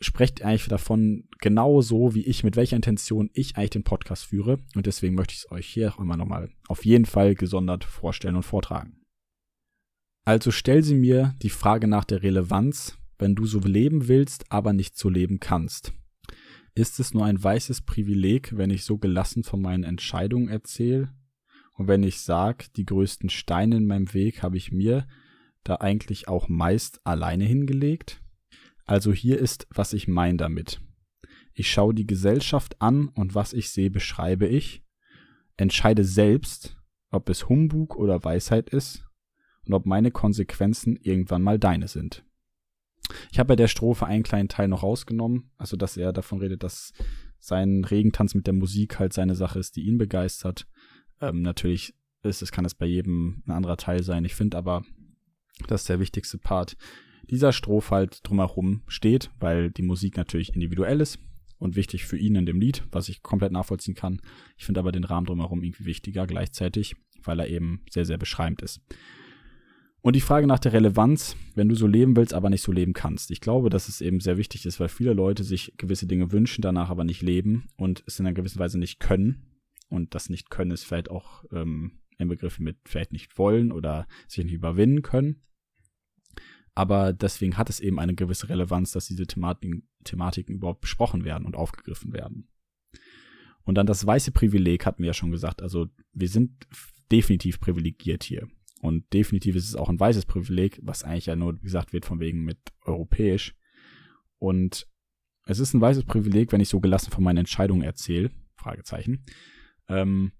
sprecht 0.00 0.42
eigentlich 0.42 0.68
davon 0.68 1.28
genau 1.38 1.80
so, 1.80 2.14
wie 2.14 2.24
ich, 2.24 2.44
mit 2.44 2.56
welcher 2.56 2.76
Intention 2.76 3.30
ich 3.32 3.56
eigentlich 3.56 3.70
den 3.70 3.84
Podcast 3.84 4.24
führe. 4.24 4.58
Und 4.74 4.86
deswegen 4.86 5.14
möchte 5.14 5.32
ich 5.32 5.40
es 5.40 5.50
euch 5.50 5.66
hier 5.66 5.92
auch 5.92 6.00
immer 6.00 6.16
nochmal 6.16 6.50
auf 6.68 6.84
jeden 6.84 7.06
Fall 7.06 7.34
gesondert 7.34 7.84
vorstellen 7.84 8.36
und 8.36 8.42
vortragen. 8.42 9.00
Also 10.24 10.50
stell 10.50 10.82
sie 10.82 10.96
mir 10.96 11.34
die 11.42 11.50
Frage 11.50 11.86
nach 11.86 12.04
der 12.04 12.22
Relevanz, 12.22 12.98
wenn 13.18 13.34
du 13.34 13.46
so 13.46 13.60
leben 13.60 14.08
willst, 14.08 14.50
aber 14.50 14.72
nicht 14.72 14.98
so 14.98 15.08
leben 15.08 15.40
kannst. 15.40 15.92
Ist 16.74 17.00
es 17.00 17.14
nur 17.14 17.24
ein 17.24 17.42
weißes 17.42 17.82
Privileg, 17.82 18.54
wenn 18.56 18.70
ich 18.70 18.84
so 18.84 18.98
gelassen 18.98 19.44
von 19.44 19.62
meinen 19.62 19.84
Entscheidungen 19.84 20.48
erzähle? 20.48 21.14
Und 21.72 21.88
wenn 21.88 22.02
ich 22.02 22.20
sag, 22.20 22.72
die 22.74 22.84
größten 22.84 23.30
Steine 23.30 23.76
in 23.76 23.86
meinem 23.86 24.12
Weg 24.12 24.42
habe 24.42 24.56
ich 24.56 24.72
mir 24.72 25.06
da 25.64 25.76
eigentlich 25.76 26.28
auch 26.28 26.48
meist 26.48 27.00
alleine 27.06 27.44
hingelegt? 27.44 28.20
Also 28.86 29.12
hier 29.12 29.38
ist, 29.38 29.66
was 29.70 29.92
ich 29.92 30.08
mein 30.08 30.38
damit. 30.38 30.80
Ich 31.52 31.70
schaue 31.70 31.94
die 31.94 32.06
Gesellschaft 32.06 32.80
an 32.80 33.08
und 33.08 33.34
was 33.34 33.52
ich 33.52 33.70
sehe, 33.70 33.90
beschreibe 33.90 34.46
ich, 34.46 34.84
entscheide 35.56 36.04
selbst, 36.04 36.76
ob 37.10 37.28
es 37.28 37.48
Humbug 37.48 37.96
oder 37.96 38.22
Weisheit 38.24 38.70
ist 38.70 39.04
und 39.64 39.74
ob 39.74 39.86
meine 39.86 40.10
Konsequenzen 40.10 40.96
irgendwann 40.96 41.42
mal 41.42 41.58
deine 41.58 41.88
sind. 41.88 42.24
Ich 43.30 43.38
habe 43.38 43.48
bei 43.48 43.56
der 43.56 43.68
Strophe 43.68 44.06
einen 44.06 44.22
kleinen 44.22 44.48
Teil 44.48 44.68
noch 44.68 44.82
rausgenommen, 44.82 45.50
also 45.56 45.76
dass 45.76 45.96
er 45.96 46.12
davon 46.12 46.38
redet, 46.38 46.62
dass 46.62 46.92
sein 47.38 47.84
Regentanz 47.84 48.34
mit 48.34 48.46
der 48.46 48.54
Musik 48.54 48.98
halt 48.98 49.12
seine 49.12 49.34
Sache 49.34 49.58
ist, 49.58 49.76
die 49.76 49.82
ihn 49.82 49.98
begeistert. 49.98 50.66
Ähm, 51.20 51.42
natürlich 51.42 51.94
ist 52.22 52.42
es, 52.42 52.52
kann 52.52 52.64
es 52.64 52.74
bei 52.74 52.86
jedem 52.86 53.42
ein 53.46 53.52
anderer 53.52 53.76
Teil 53.76 54.02
sein. 54.02 54.24
Ich 54.24 54.34
finde 54.34 54.56
aber, 54.56 54.84
das 55.68 55.82
ist 55.82 55.88
der 55.88 56.00
wichtigste 56.00 56.38
Part, 56.38 56.76
dieser 57.30 57.52
Strophe 57.52 57.94
halt 57.94 58.20
drumherum 58.22 58.82
steht, 58.86 59.30
weil 59.38 59.70
die 59.70 59.82
Musik 59.82 60.16
natürlich 60.16 60.54
individuell 60.54 61.00
ist 61.00 61.18
und 61.58 61.76
wichtig 61.76 62.04
für 62.04 62.18
ihn 62.18 62.34
in 62.34 62.46
dem 62.46 62.60
Lied, 62.60 62.84
was 62.90 63.08
ich 63.08 63.22
komplett 63.22 63.52
nachvollziehen 63.52 63.94
kann. 63.94 64.20
Ich 64.56 64.64
finde 64.64 64.80
aber 64.80 64.92
den 64.92 65.04
Rahmen 65.04 65.26
drumherum 65.26 65.62
irgendwie 65.62 65.86
wichtiger 65.86 66.26
gleichzeitig, 66.26 66.96
weil 67.22 67.40
er 67.40 67.48
eben 67.48 67.82
sehr, 67.90 68.04
sehr 68.04 68.18
beschreibend 68.18 68.62
ist. 68.62 68.80
Und 70.06 70.14
die 70.14 70.20
Frage 70.20 70.46
nach 70.46 70.60
der 70.60 70.72
Relevanz, 70.72 71.36
wenn 71.56 71.68
du 71.68 71.74
so 71.74 71.88
leben 71.88 72.16
willst, 72.16 72.32
aber 72.32 72.48
nicht 72.48 72.62
so 72.62 72.70
leben 72.70 72.92
kannst. 72.92 73.32
Ich 73.32 73.40
glaube, 73.40 73.70
dass 73.70 73.88
es 73.88 74.00
eben 74.00 74.20
sehr 74.20 74.36
wichtig 74.36 74.64
ist, 74.64 74.78
weil 74.78 74.88
viele 74.88 75.14
Leute 75.14 75.42
sich 75.42 75.72
gewisse 75.78 76.06
Dinge 76.06 76.30
wünschen, 76.30 76.62
danach 76.62 76.90
aber 76.90 77.02
nicht 77.02 77.22
leben 77.22 77.64
und 77.76 78.04
es 78.06 78.20
in 78.20 78.26
einer 78.26 78.34
gewissen 78.34 78.60
Weise 78.60 78.78
nicht 78.78 79.00
können. 79.00 79.58
Und 79.88 80.14
das 80.14 80.30
nicht 80.30 80.48
können 80.48 80.70
ist 80.70 80.84
vielleicht 80.84 81.10
auch 81.10 81.44
ähm, 81.52 81.98
im 82.18 82.28
Begriff 82.28 82.60
mit 82.60 82.76
vielleicht 82.84 83.12
nicht 83.12 83.36
wollen 83.36 83.72
oder 83.72 84.06
sich 84.28 84.44
nicht 84.44 84.54
überwinden 84.54 85.02
können. 85.02 85.42
Aber 86.76 87.14
deswegen 87.14 87.56
hat 87.56 87.70
es 87.70 87.80
eben 87.80 87.98
eine 87.98 88.14
gewisse 88.14 88.50
Relevanz, 88.50 88.92
dass 88.92 89.06
diese 89.06 89.26
Thematiken, 89.26 89.88
Thematiken 90.04 90.54
überhaupt 90.54 90.82
besprochen 90.82 91.24
werden 91.24 91.46
und 91.46 91.56
aufgegriffen 91.56 92.12
werden. 92.12 92.48
Und 93.64 93.76
dann 93.76 93.86
das 93.86 94.06
weiße 94.06 94.30
Privileg 94.30 94.84
hatten 94.84 95.02
wir 95.02 95.08
ja 95.08 95.14
schon 95.14 95.30
gesagt. 95.30 95.62
Also 95.62 95.88
wir 96.12 96.28
sind 96.28 96.66
definitiv 97.10 97.60
privilegiert 97.60 98.24
hier. 98.24 98.46
Und 98.82 99.10
definitiv 99.14 99.56
ist 99.56 99.68
es 99.68 99.74
auch 99.74 99.88
ein 99.88 99.98
weißes 99.98 100.26
Privileg, 100.26 100.78
was 100.82 101.02
eigentlich 101.02 101.26
ja 101.26 101.34
nur 101.34 101.58
gesagt 101.58 101.94
wird 101.94 102.04
von 102.04 102.20
wegen 102.20 102.44
mit 102.44 102.58
europäisch. 102.82 103.56
Und 104.38 104.86
es 105.46 105.58
ist 105.58 105.72
ein 105.72 105.80
weißes 105.80 106.04
Privileg, 106.04 106.52
wenn 106.52 106.60
ich 106.60 106.68
so 106.68 106.80
gelassen 106.80 107.10
von 107.10 107.24
meinen 107.24 107.38
Entscheidungen 107.38 107.82
erzähle. 107.82 108.30
Fragezeichen. 108.54 109.24
Ähm, 109.88 110.32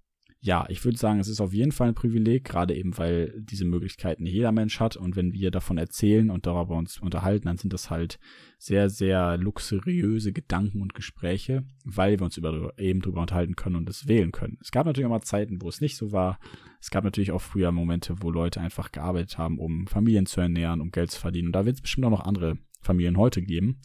ja, 0.46 0.64
ich 0.68 0.84
würde 0.84 0.96
sagen, 0.96 1.18
es 1.18 1.26
ist 1.26 1.40
auf 1.40 1.52
jeden 1.52 1.72
Fall 1.72 1.88
ein 1.88 1.96
Privileg, 1.96 2.44
gerade 2.44 2.72
eben, 2.76 2.96
weil 2.96 3.34
diese 3.36 3.64
Möglichkeiten 3.64 4.26
jeder 4.26 4.52
Mensch 4.52 4.78
hat. 4.78 4.96
Und 4.96 5.16
wenn 5.16 5.32
wir 5.32 5.50
davon 5.50 5.76
erzählen 5.76 6.30
und 6.30 6.46
darüber 6.46 6.76
uns 6.76 7.00
unterhalten, 7.00 7.46
dann 7.46 7.56
sind 7.56 7.72
das 7.72 7.90
halt 7.90 8.20
sehr, 8.56 8.88
sehr 8.88 9.38
luxuriöse 9.38 10.32
Gedanken 10.32 10.82
und 10.82 10.94
Gespräche, 10.94 11.64
weil 11.84 12.20
wir 12.20 12.24
uns 12.24 12.36
über, 12.36 12.72
eben 12.78 13.00
darüber 13.00 13.22
unterhalten 13.22 13.56
können 13.56 13.74
und 13.74 13.90
es 13.90 14.06
wählen 14.06 14.30
können. 14.30 14.56
Es 14.60 14.70
gab 14.70 14.86
natürlich 14.86 15.06
auch 15.06 15.10
mal 15.10 15.20
Zeiten, 15.20 15.60
wo 15.60 15.68
es 15.68 15.80
nicht 15.80 15.96
so 15.96 16.12
war. 16.12 16.38
Es 16.80 16.90
gab 16.90 17.02
natürlich 17.02 17.32
auch 17.32 17.42
früher 17.42 17.72
Momente, 17.72 18.14
wo 18.20 18.30
Leute 18.30 18.60
einfach 18.60 18.92
gearbeitet 18.92 19.38
haben, 19.38 19.58
um 19.58 19.88
Familien 19.88 20.26
zu 20.26 20.40
ernähren, 20.40 20.80
um 20.80 20.92
Geld 20.92 21.10
zu 21.10 21.20
verdienen. 21.20 21.48
Und 21.48 21.54
da 21.54 21.66
wird 21.66 21.74
es 21.74 21.82
bestimmt 21.82 22.06
auch 22.06 22.10
noch 22.10 22.24
andere 22.24 22.56
Familien 22.80 23.16
heute 23.16 23.42
geben. 23.42 23.80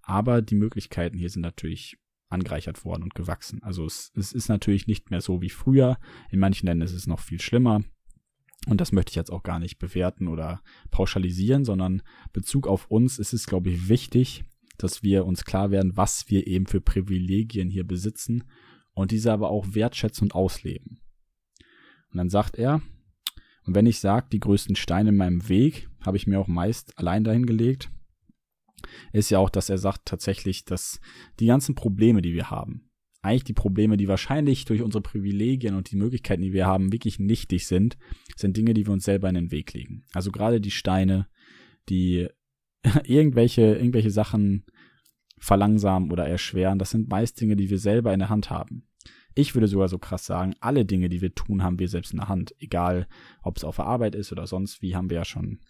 Aber 0.00 0.40
die 0.40 0.54
Möglichkeiten 0.54 1.18
hier 1.18 1.28
sind 1.28 1.42
natürlich 1.42 1.98
angereichert 2.28 2.84
worden 2.84 3.02
und 3.02 3.14
gewachsen. 3.14 3.62
Also 3.62 3.84
es, 3.84 4.10
es 4.14 4.32
ist 4.32 4.48
natürlich 4.48 4.86
nicht 4.86 5.10
mehr 5.10 5.20
so 5.20 5.42
wie 5.42 5.50
früher. 5.50 5.98
In 6.30 6.40
manchen 6.40 6.66
Ländern 6.66 6.86
ist 6.86 6.94
es 6.94 7.06
noch 7.06 7.20
viel 7.20 7.40
schlimmer. 7.40 7.82
Und 8.66 8.80
das 8.80 8.90
möchte 8.90 9.10
ich 9.10 9.16
jetzt 9.16 9.30
auch 9.30 9.42
gar 9.42 9.58
nicht 9.58 9.78
bewerten 9.78 10.26
oder 10.26 10.60
pauschalisieren, 10.90 11.64
sondern 11.64 12.02
Bezug 12.32 12.66
auf 12.66 12.90
uns 12.90 13.18
ist 13.18 13.32
es, 13.32 13.46
glaube 13.46 13.70
ich, 13.70 13.88
wichtig, 13.88 14.44
dass 14.76 15.02
wir 15.02 15.24
uns 15.24 15.44
klar 15.44 15.70
werden, 15.70 15.96
was 15.96 16.28
wir 16.28 16.46
eben 16.46 16.66
für 16.66 16.80
Privilegien 16.80 17.70
hier 17.70 17.86
besitzen 17.86 18.44
und 18.92 19.10
diese 19.10 19.32
aber 19.32 19.50
auch 19.50 19.74
wertschätzen 19.74 20.26
und 20.26 20.34
ausleben. 20.34 21.00
Und 22.10 22.18
dann 22.18 22.28
sagt 22.28 22.56
er, 22.58 22.82
Und 23.64 23.74
wenn 23.74 23.86
ich 23.86 24.00
sage, 24.00 24.28
die 24.32 24.40
größten 24.40 24.76
Steine 24.76 25.10
in 25.10 25.16
meinem 25.16 25.48
Weg, 25.48 25.88
habe 26.04 26.16
ich 26.16 26.26
mir 26.26 26.38
auch 26.38 26.46
meist 26.46 26.98
allein 26.98 27.24
dahin 27.24 27.46
gelegt, 27.46 27.90
ist 29.12 29.30
ja 29.30 29.38
auch, 29.38 29.50
dass 29.50 29.68
er 29.68 29.78
sagt 29.78 30.06
tatsächlich, 30.06 30.64
dass 30.64 31.00
die 31.40 31.46
ganzen 31.46 31.74
Probleme, 31.74 32.22
die 32.22 32.34
wir 32.34 32.50
haben, 32.50 32.90
eigentlich 33.26 33.44
die 33.44 33.52
Probleme, 33.52 33.96
die 33.96 34.08
wahrscheinlich 34.08 34.64
durch 34.64 34.82
unsere 34.82 35.02
Privilegien 35.02 35.74
und 35.74 35.90
die 35.90 35.96
Möglichkeiten, 35.96 36.42
die 36.42 36.52
wir 36.52 36.66
haben, 36.66 36.92
wirklich 36.92 37.18
nichtig 37.18 37.66
sind, 37.66 37.98
sind 38.36 38.56
Dinge, 38.56 38.72
die 38.72 38.86
wir 38.86 38.92
uns 38.92 39.04
selber 39.04 39.28
in 39.28 39.34
den 39.34 39.50
Weg 39.50 39.72
legen. 39.72 40.04
Also 40.14 40.30
gerade 40.30 40.60
die 40.60 40.70
Steine, 40.70 41.26
die 41.88 42.28
irgendwelche, 43.04 43.62
irgendwelche 43.62 44.10
Sachen 44.10 44.64
verlangsamen 45.38 46.10
oder 46.10 46.26
erschweren, 46.26 46.78
das 46.78 46.90
sind 46.90 47.08
meist 47.08 47.40
Dinge, 47.40 47.56
die 47.56 47.68
wir 47.68 47.78
selber 47.78 48.12
in 48.12 48.20
der 48.20 48.28
Hand 48.28 48.50
haben. 48.50 48.86
Ich 49.34 49.54
würde 49.54 49.68
sogar 49.68 49.88
so 49.88 49.98
krass 49.98 50.24
sagen, 50.24 50.54
alle 50.60 50.86
Dinge, 50.86 51.10
die 51.10 51.20
wir 51.20 51.34
tun, 51.34 51.62
haben 51.62 51.78
wir 51.78 51.88
selbst 51.88 52.12
in 52.12 52.20
der 52.20 52.28
Hand. 52.28 52.54
Egal, 52.58 53.06
ob 53.42 53.58
es 53.58 53.64
auf 53.64 53.76
der 53.76 53.84
Arbeit 53.84 54.14
ist 54.14 54.32
oder 54.32 54.46
sonst 54.46 54.80
wie, 54.80 54.96
haben 54.96 55.10
wir 55.10 55.18
ja 55.18 55.24
schon 55.26 55.60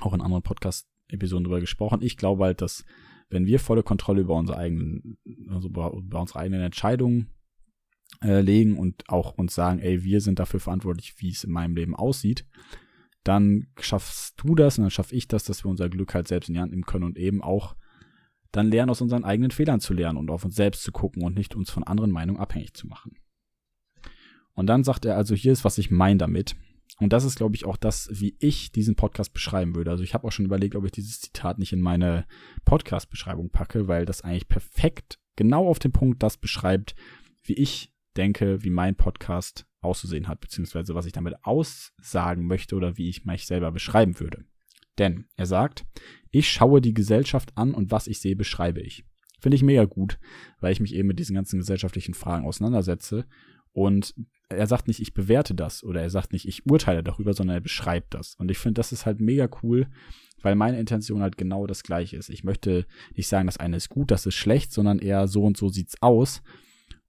auch 0.00 0.14
in 0.14 0.22
anderen 0.22 0.42
Podcast-Episoden 1.08 1.44
drüber 1.44 1.60
gesprochen. 1.60 2.02
Ich 2.02 2.16
glaube 2.16 2.44
halt, 2.44 2.62
dass 2.62 2.84
wenn 3.30 3.46
wir 3.46 3.60
volle 3.60 3.82
Kontrolle 3.82 4.22
über 4.22 4.34
unsere 4.34 4.58
eigenen, 4.58 5.18
also 5.48 5.68
über 5.68 6.20
unsere 6.20 6.38
eigenen 6.38 6.62
Entscheidungen 6.62 7.30
äh, 8.22 8.40
legen 8.40 8.78
und 8.78 9.04
auch 9.08 9.32
uns 9.34 9.54
sagen, 9.54 9.80
ey, 9.80 10.02
wir 10.02 10.20
sind 10.20 10.38
dafür 10.38 10.60
verantwortlich, 10.60 11.14
wie 11.18 11.30
es 11.30 11.44
in 11.44 11.52
meinem 11.52 11.76
Leben 11.76 11.94
aussieht, 11.94 12.46
dann 13.24 13.66
schaffst 13.78 14.34
du 14.38 14.54
das 14.54 14.78
und 14.78 14.84
dann 14.84 14.90
schaff 14.90 15.12
ich 15.12 15.28
das, 15.28 15.44
dass 15.44 15.64
wir 15.64 15.70
unser 15.70 15.90
Glück 15.90 16.14
halt 16.14 16.28
selbst 16.28 16.48
in 16.48 16.54
die 16.54 16.60
Hand 16.60 16.70
nehmen 16.70 16.86
können 16.86 17.04
und 17.04 17.18
eben 17.18 17.42
auch 17.42 17.76
dann 18.50 18.70
lernen, 18.70 18.88
aus 18.88 19.02
unseren 19.02 19.24
eigenen 19.24 19.50
Fehlern 19.50 19.80
zu 19.80 19.92
lernen 19.92 20.16
und 20.16 20.30
auf 20.30 20.44
uns 20.44 20.54
selbst 20.54 20.82
zu 20.82 20.90
gucken 20.90 21.22
und 21.22 21.36
nicht 21.36 21.54
uns 21.54 21.70
von 21.70 21.84
anderen 21.84 22.10
Meinungen 22.10 22.40
abhängig 22.40 22.72
zu 22.72 22.86
machen. 22.86 23.16
Und 24.54 24.66
dann 24.66 24.84
sagt 24.84 25.04
er 25.04 25.16
also, 25.16 25.34
hier 25.34 25.52
ist, 25.52 25.64
was 25.64 25.76
ich 25.76 25.90
meine 25.90 26.16
damit. 26.16 26.56
Und 27.00 27.12
das 27.12 27.24
ist, 27.24 27.36
glaube 27.36 27.54
ich, 27.54 27.64
auch 27.64 27.76
das, 27.76 28.08
wie 28.12 28.36
ich 28.40 28.72
diesen 28.72 28.96
Podcast 28.96 29.32
beschreiben 29.32 29.76
würde. 29.76 29.90
Also 29.90 30.02
ich 30.02 30.14
habe 30.14 30.26
auch 30.26 30.32
schon 30.32 30.44
überlegt, 30.44 30.74
ob 30.74 30.84
ich 30.84 30.92
dieses 30.92 31.20
Zitat 31.20 31.58
nicht 31.58 31.72
in 31.72 31.80
meine 31.80 32.26
Podcast-Beschreibung 32.64 33.50
packe, 33.50 33.86
weil 33.86 34.04
das 34.04 34.22
eigentlich 34.22 34.48
perfekt 34.48 35.18
genau 35.36 35.68
auf 35.68 35.78
den 35.78 35.92
Punkt 35.92 36.22
das 36.22 36.36
beschreibt, 36.36 36.96
wie 37.44 37.54
ich 37.54 37.92
denke, 38.16 38.64
wie 38.64 38.70
mein 38.70 38.96
Podcast 38.96 39.64
auszusehen 39.80 40.26
hat, 40.26 40.40
beziehungsweise 40.40 40.94
was 40.94 41.06
ich 41.06 41.12
damit 41.12 41.36
aussagen 41.44 42.46
möchte 42.46 42.74
oder 42.74 42.98
wie 42.98 43.08
ich 43.08 43.24
mich 43.24 43.46
selber 43.46 43.70
beschreiben 43.70 44.18
würde. 44.18 44.44
Denn 44.98 45.26
er 45.36 45.46
sagt, 45.46 45.86
ich 46.30 46.50
schaue 46.50 46.80
die 46.80 46.94
Gesellschaft 46.94 47.56
an 47.56 47.74
und 47.74 47.92
was 47.92 48.08
ich 48.08 48.20
sehe, 48.20 48.34
beschreibe 48.34 48.80
ich. 48.80 49.04
Finde 49.40 49.54
ich 49.54 49.62
mega 49.62 49.84
gut, 49.84 50.18
weil 50.60 50.72
ich 50.72 50.80
mich 50.80 50.94
eben 50.94 51.06
mit 51.06 51.20
diesen 51.20 51.36
ganzen 51.36 51.60
gesellschaftlichen 51.60 52.14
Fragen 52.14 52.44
auseinandersetze. 52.44 53.24
Und 53.78 54.12
er 54.48 54.66
sagt 54.66 54.88
nicht, 54.88 54.98
ich 54.98 55.14
bewerte 55.14 55.54
das 55.54 55.84
oder 55.84 56.02
er 56.02 56.10
sagt 56.10 56.32
nicht, 56.32 56.48
ich 56.48 56.66
urteile 56.66 57.04
darüber, 57.04 57.32
sondern 57.32 57.58
er 57.58 57.60
beschreibt 57.60 58.12
das. 58.12 58.34
Und 58.34 58.50
ich 58.50 58.58
finde, 58.58 58.74
das 58.74 58.90
ist 58.90 59.06
halt 59.06 59.20
mega 59.20 59.48
cool, 59.62 59.86
weil 60.42 60.56
meine 60.56 60.80
Intention 60.80 61.22
halt 61.22 61.36
genau 61.36 61.64
das 61.68 61.84
gleiche 61.84 62.16
ist. 62.16 62.28
Ich 62.28 62.42
möchte 62.42 62.86
nicht 63.14 63.28
sagen, 63.28 63.46
das 63.46 63.58
eine 63.58 63.76
ist 63.76 63.88
gut, 63.88 64.10
das 64.10 64.26
ist 64.26 64.34
schlecht, 64.34 64.72
sondern 64.72 64.98
eher 64.98 65.28
so 65.28 65.44
und 65.44 65.56
so 65.56 65.68
sieht's 65.68 66.02
aus. 66.02 66.42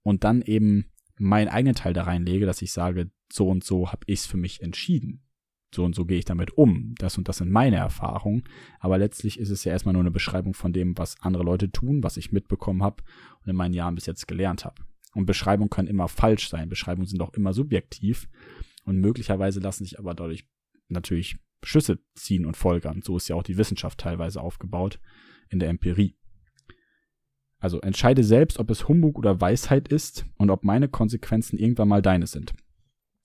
Und 0.02 0.22
dann 0.22 0.42
eben 0.42 0.86
meinen 1.18 1.48
eigenen 1.48 1.74
Teil 1.74 1.92
da 1.92 2.04
reinlege, 2.04 2.46
dass 2.46 2.62
ich 2.62 2.70
sage, 2.70 3.10
so 3.32 3.48
und 3.48 3.64
so 3.64 3.90
habe 3.90 4.04
ich 4.06 4.20
es 4.20 4.26
für 4.26 4.36
mich 4.36 4.62
entschieden 4.62 5.24
so 5.72 5.84
und 5.84 5.94
so 5.94 6.04
gehe 6.04 6.18
ich 6.18 6.24
damit 6.24 6.56
um. 6.56 6.94
Das 6.98 7.16
und 7.16 7.28
das 7.28 7.38
sind 7.38 7.50
meine 7.50 7.76
Erfahrungen. 7.76 8.42
Aber 8.80 8.98
letztlich 8.98 9.38
ist 9.38 9.50
es 9.50 9.62
ja 9.62 9.70
erstmal 9.70 9.92
nur 9.92 10.02
eine 10.02 10.10
Beschreibung 10.10 10.52
von 10.52 10.72
dem, 10.72 10.98
was 10.98 11.20
andere 11.20 11.44
Leute 11.44 11.70
tun, 11.70 12.02
was 12.02 12.16
ich 12.16 12.32
mitbekommen 12.32 12.82
habe 12.82 13.04
und 13.44 13.50
in 13.50 13.56
meinen 13.56 13.74
Jahren 13.74 13.94
bis 13.94 14.06
jetzt 14.06 14.26
gelernt 14.26 14.64
habe. 14.64 14.82
Und 15.14 15.26
Beschreibungen 15.26 15.70
können 15.70 15.88
immer 15.88 16.08
falsch 16.08 16.48
sein. 16.48 16.68
Beschreibungen 16.68 17.06
sind 17.06 17.20
auch 17.22 17.34
immer 17.34 17.52
subjektiv. 17.52 18.28
Und 18.84 18.98
möglicherweise 18.98 19.60
lassen 19.60 19.84
sich 19.84 19.98
aber 19.98 20.14
dadurch 20.14 20.46
natürlich 20.88 21.38
Schlüsse 21.62 21.98
ziehen 22.14 22.46
und 22.46 22.56
folgern. 22.56 23.02
So 23.02 23.16
ist 23.16 23.28
ja 23.28 23.36
auch 23.36 23.42
die 23.42 23.58
Wissenschaft 23.58 23.98
teilweise 23.98 24.40
aufgebaut 24.40 25.00
in 25.48 25.58
der 25.58 25.68
Empirie. 25.68 26.16
Also 27.58 27.80
entscheide 27.80 28.24
selbst, 28.24 28.58
ob 28.58 28.70
es 28.70 28.88
Humbug 28.88 29.18
oder 29.18 29.40
Weisheit 29.40 29.88
ist 29.88 30.24
und 30.38 30.50
ob 30.50 30.64
meine 30.64 30.88
Konsequenzen 30.88 31.58
irgendwann 31.58 31.88
mal 31.88 32.00
deine 32.00 32.26
sind. 32.26 32.54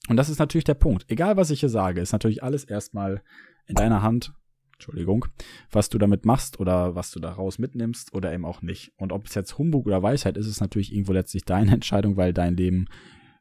Und 0.09 0.17
das 0.17 0.29
ist 0.29 0.39
natürlich 0.39 0.65
der 0.65 0.73
Punkt. 0.73 1.05
Egal, 1.09 1.37
was 1.37 1.49
ich 1.49 1.61
hier 1.61 1.69
sage, 1.69 2.01
ist 2.01 2.11
natürlich 2.11 2.43
alles 2.43 2.65
erstmal 2.65 3.23
in 3.65 3.75
deiner 3.75 4.01
Hand. 4.01 4.33
Entschuldigung, 4.75 5.25
was 5.71 5.89
du 5.89 5.97
damit 5.97 6.25
machst 6.25 6.59
oder 6.59 6.95
was 6.95 7.11
du 7.11 7.19
daraus 7.19 7.59
mitnimmst 7.59 8.13
oder 8.13 8.33
eben 8.33 8.45
auch 8.45 8.61
nicht. 8.61 8.91
Und 8.97 9.11
ob 9.11 9.27
es 9.27 9.35
jetzt 9.35 9.57
Humbug 9.57 9.85
oder 9.85 10.03
Weisheit 10.03 10.37
ist, 10.37 10.47
ist 10.47 10.61
natürlich 10.61 10.93
irgendwo 10.93 11.13
letztlich 11.13 11.43
deine 11.43 11.71
Entscheidung, 11.73 12.17
weil 12.17 12.33
dein 12.33 12.57
Leben 12.57 12.87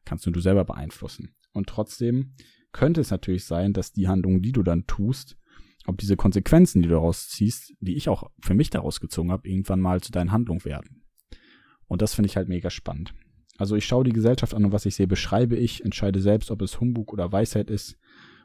kannst 0.05 0.25
nur 0.25 0.33
du 0.33 0.39
selber 0.39 0.65
beeinflussen. 0.65 1.35
Und 1.53 1.67
trotzdem 1.67 2.33
könnte 2.71 3.01
es 3.01 3.11
natürlich 3.11 3.45
sein, 3.45 3.73
dass 3.73 3.93
die 3.93 4.07
Handlungen, 4.07 4.41
die 4.41 4.51
du 4.51 4.63
dann 4.63 4.85
tust, 4.85 5.37
ob 5.85 5.97
diese 5.97 6.15
Konsequenzen, 6.15 6.81
die 6.81 6.87
du 6.87 6.95
daraus 6.95 7.29
ziehst, 7.29 7.73
die 7.79 7.95
ich 7.95 8.09
auch 8.09 8.29
für 8.41 8.53
mich 8.53 8.69
daraus 8.69 8.99
gezogen 8.99 9.31
habe, 9.31 9.47
irgendwann 9.47 9.79
mal 9.79 10.01
zu 10.01 10.11
deinen 10.11 10.31
Handlungen 10.31 10.65
werden. 10.65 11.03
Und 11.87 12.01
das 12.01 12.15
finde 12.15 12.27
ich 12.27 12.37
halt 12.37 12.49
mega 12.49 12.69
spannend. 12.69 13.13
Also 13.57 13.75
ich 13.75 13.85
schaue 13.85 14.03
die 14.03 14.11
Gesellschaft 14.11 14.53
an 14.53 14.65
und 14.65 14.71
was 14.71 14.85
ich 14.85 14.95
sehe, 14.95 15.07
beschreibe 15.07 15.55
ich, 15.55 15.85
entscheide 15.85 16.19
selbst, 16.19 16.51
ob 16.51 16.61
es 16.61 16.79
Humbug 16.79 17.13
oder 17.13 17.31
Weisheit 17.31 17.69
ist 17.69 17.97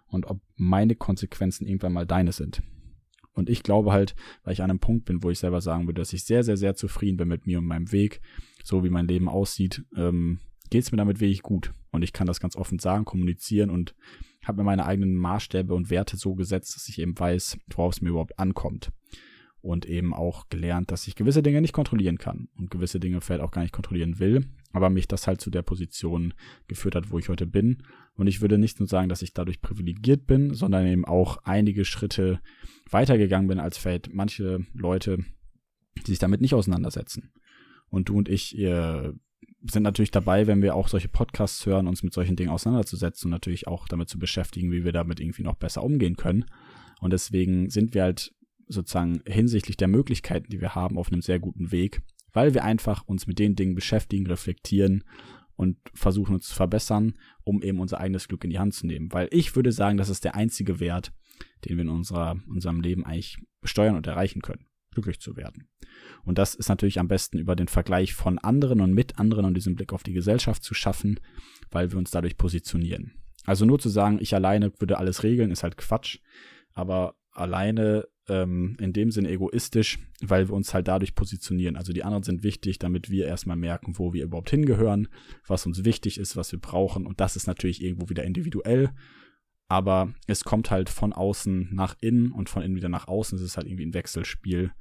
und 0.06 0.26
ob 0.26 0.40
meine 0.56 0.94
Konsequenzen 0.94 1.66
irgendwann 1.66 1.92
mal 1.92 2.06
deine 2.06 2.32
sind. 2.32 2.62
Und 3.40 3.50
ich 3.50 3.62
glaube 3.62 3.92
halt, 3.92 4.14
weil 4.44 4.52
ich 4.52 4.62
an 4.62 4.70
einem 4.70 4.78
Punkt 4.78 5.04
bin, 5.06 5.22
wo 5.22 5.30
ich 5.30 5.38
selber 5.40 5.60
sagen 5.60 5.86
würde, 5.86 6.00
dass 6.00 6.12
ich 6.12 6.24
sehr, 6.24 6.44
sehr, 6.44 6.56
sehr 6.56 6.74
zufrieden 6.76 7.16
bin 7.16 7.28
mit 7.28 7.46
mir 7.46 7.58
und 7.58 7.66
meinem 7.66 7.90
Weg, 7.90 8.20
so 8.62 8.84
wie 8.84 8.90
mein 8.90 9.08
Leben 9.08 9.28
aussieht, 9.28 9.84
ähm, 9.96 10.38
geht 10.70 10.84
es 10.84 10.92
mir 10.92 10.98
damit 10.98 11.20
wirklich 11.20 11.42
gut. 11.42 11.74
Und 11.90 12.02
ich 12.02 12.12
kann 12.12 12.28
das 12.28 12.38
ganz 12.38 12.54
offen 12.54 12.78
sagen, 12.78 13.04
kommunizieren 13.04 13.70
und 13.70 13.96
habe 14.44 14.58
mir 14.58 14.64
meine 14.64 14.86
eigenen 14.86 15.16
Maßstäbe 15.16 15.74
und 15.74 15.90
Werte 15.90 16.16
so 16.16 16.34
gesetzt, 16.34 16.76
dass 16.76 16.88
ich 16.88 17.00
eben 17.00 17.18
weiß, 17.18 17.58
worauf 17.74 17.94
es 17.94 18.00
mir 18.00 18.10
überhaupt 18.10 18.38
ankommt 18.38 18.92
und 19.62 19.86
eben 19.86 20.14
auch 20.14 20.48
gelernt, 20.48 20.90
dass 20.90 21.06
ich 21.06 21.16
gewisse 21.16 21.42
Dinge 21.42 21.60
nicht 21.60 21.72
kontrollieren 21.72 22.18
kann 22.18 22.48
und 22.56 22.70
gewisse 22.70 23.00
Dinge 23.00 23.20
vielleicht 23.20 23.42
auch 23.42 23.50
gar 23.50 23.62
nicht 23.62 23.74
kontrollieren 23.74 24.18
will, 24.18 24.46
aber 24.72 24.90
mich 24.90 25.08
das 25.08 25.26
halt 25.26 25.40
zu 25.40 25.50
der 25.50 25.62
Position 25.62 26.34
geführt 26.68 26.94
hat, 26.94 27.10
wo 27.10 27.18
ich 27.18 27.28
heute 27.28 27.46
bin. 27.46 27.82
Und 28.14 28.26
ich 28.26 28.40
würde 28.40 28.58
nicht 28.58 28.80
nur 28.80 28.88
sagen, 28.88 29.08
dass 29.08 29.22
ich 29.22 29.34
dadurch 29.34 29.60
privilegiert 29.60 30.26
bin, 30.26 30.54
sondern 30.54 30.86
eben 30.86 31.04
auch 31.04 31.38
einige 31.44 31.84
Schritte 31.84 32.40
weitergegangen 32.90 33.48
bin 33.48 33.58
als 33.58 33.76
vielleicht 33.76 34.12
manche 34.12 34.66
Leute, 34.72 35.24
die 35.96 36.10
sich 36.10 36.18
damit 36.18 36.40
nicht 36.40 36.54
auseinandersetzen. 36.54 37.32
Und 37.88 38.08
du 38.08 38.16
und 38.16 38.28
ich 38.28 38.56
ihr 38.56 39.14
sind 39.62 39.82
natürlich 39.82 40.10
dabei, 40.10 40.46
wenn 40.46 40.62
wir 40.62 40.74
auch 40.74 40.88
solche 40.88 41.08
Podcasts 41.08 41.66
hören, 41.66 41.86
uns 41.86 42.02
mit 42.02 42.14
solchen 42.14 42.36
Dingen 42.36 42.50
auseinanderzusetzen 42.50 43.28
und 43.28 43.32
natürlich 43.32 43.66
auch 43.66 43.88
damit 43.88 44.08
zu 44.08 44.18
beschäftigen, 44.18 44.72
wie 44.72 44.84
wir 44.84 44.92
damit 44.92 45.20
irgendwie 45.20 45.42
noch 45.42 45.56
besser 45.56 45.82
umgehen 45.82 46.16
können. 46.16 46.46
Und 47.00 47.12
deswegen 47.12 47.68
sind 47.68 47.94
wir 47.94 48.04
halt 48.04 48.32
sozusagen 48.70 49.22
hinsichtlich 49.26 49.76
der 49.76 49.88
Möglichkeiten, 49.88 50.48
die 50.50 50.60
wir 50.60 50.74
haben, 50.74 50.98
auf 50.98 51.12
einem 51.12 51.22
sehr 51.22 51.38
guten 51.38 51.72
Weg, 51.72 52.02
weil 52.32 52.54
wir 52.54 52.64
einfach 52.64 53.06
uns 53.06 53.26
mit 53.26 53.38
den 53.38 53.56
Dingen 53.56 53.74
beschäftigen, 53.74 54.26
reflektieren 54.26 55.04
und 55.56 55.76
versuchen 55.92 56.34
uns 56.34 56.48
zu 56.48 56.54
verbessern, 56.54 57.18
um 57.44 57.62
eben 57.62 57.80
unser 57.80 58.00
eigenes 58.00 58.28
Glück 58.28 58.44
in 58.44 58.50
die 58.50 58.58
Hand 58.58 58.74
zu 58.74 58.86
nehmen. 58.86 59.12
Weil 59.12 59.28
ich 59.30 59.54
würde 59.56 59.72
sagen, 59.72 59.98
das 59.98 60.08
ist 60.08 60.24
der 60.24 60.34
einzige 60.34 60.80
Wert, 60.80 61.12
den 61.64 61.76
wir 61.76 61.82
in 61.82 61.90
unserer, 61.90 62.36
unserem 62.48 62.80
Leben 62.80 63.04
eigentlich 63.04 63.38
steuern 63.62 63.96
und 63.96 64.06
erreichen 64.06 64.40
können, 64.40 64.66
glücklich 64.92 65.20
zu 65.20 65.36
werden. 65.36 65.68
Und 66.24 66.38
das 66.38 66.54
ist 66.54 66.68
natürlich 66.68 66.98
am 66.98 67.08
besten 67.08 67.38
über 67.38 67.56
den 67.56 67.68
Vergleich 67.68 68.14
von 68.14 68.38
anderen 68.38 68.80
und 68.80 68.94
mit 68.94 69.18
anderen 69.18 69.44
und 69.44 69.54
diesen 69.54 69.74
Blick 69.74 69.92
auf 69.92 70.02
die 70.02 70.12
Gesellschaft 70.12 70.62
zu 70.62 70.74
schaffen, 70.74 71.20
weil 71.70 71.90
wir 71.90 71.98
uns 71.98 72.10
dadurch 72.10 72.36
positionieren. 72.36 73.12
Also 73.44 73.64
nur 73.64 73.78
zu 73.78 73.88
sagen, 73.88 74.18
ich 74.20 74.34
alleine 74.34 74.72
würde 74.78 74.98
alles 74.98 75.22
regeln, 75.22 75.50
ist 75.50 75.62
halt 75.62 75.76
Quatsch. 75.76 76.18
Aber 76.72 77.16
alleine 77.32 78.06
ähm, 78.30 78.76
in 78.80 78.92
dem 78.92 79.10
Sinn 79.10 79.26
egoistisch, 79.26 79.98
weil 80.22 80.48
wir 80.48 80.54
uns 80.54 80.72
halt 80.72 80.88
dadurch 80.88 81.14
positionieren. 81.14 81.76
Also 81.76 81.92
die 81.92 82.04
anderen 82.04 82.22
sind 82.22 82.42
wichtig, 82.42 82.78
damit 82.78 83.10
wir 83.10 83.26
erstmal 83.26 83.56
merken, 83.56 83.98
wo 83.98 84.12
wir 84.12 84.24
überhaupt 84.24 84.50
hingehören, 84.50 85.08
was 85.46 85.66
uns 85.66 85.84
wichtig 85.84 86.18
ist, 86.18 86.36
was 86.36 86.52
wir 86.52 86.60
brauchen. 86.60 87.06
Und 87.06 87.20
das 87.20 87.36
ist 87.36 87.46
natürlich 87.46 87.82
irgendwo 87.82 88.08
wieder 88.08 88.24
individuell. 88.24 88.90
Aber 89.68 90.14
es 90.26 90.44
kommt 90.44 90.70
halt 90.70 90.88
von 90.88 91.12
außen 91.12 91.68
nach 91.72 91.96
innen 92.00 92.32
und 92.32 92.48
von 92.48 92.62
innen 92.62 92.76
wieder 92.76 92.88
nach 92.88 93.08
außen. 93.08 93.36
Es 93.36 93.44
ist 93.44 93.56
halt 93.56 93.66
irgendwie 93.66 93.86
ein 93.86 93.94
Wechselspiel. 93.94 94.72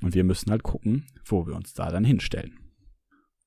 Und 0.00 0.14
wir 0.14 0.24
müssen 0.24 0.50
halt 0.50 0.62
gucken, 0.62 1.06
wo 1.24 1.46
wir 1.46 1.56
uns 1.56 1.74
da 1.74 1.90
dann 1.90 2.04
hinstellen. 2.04 2.67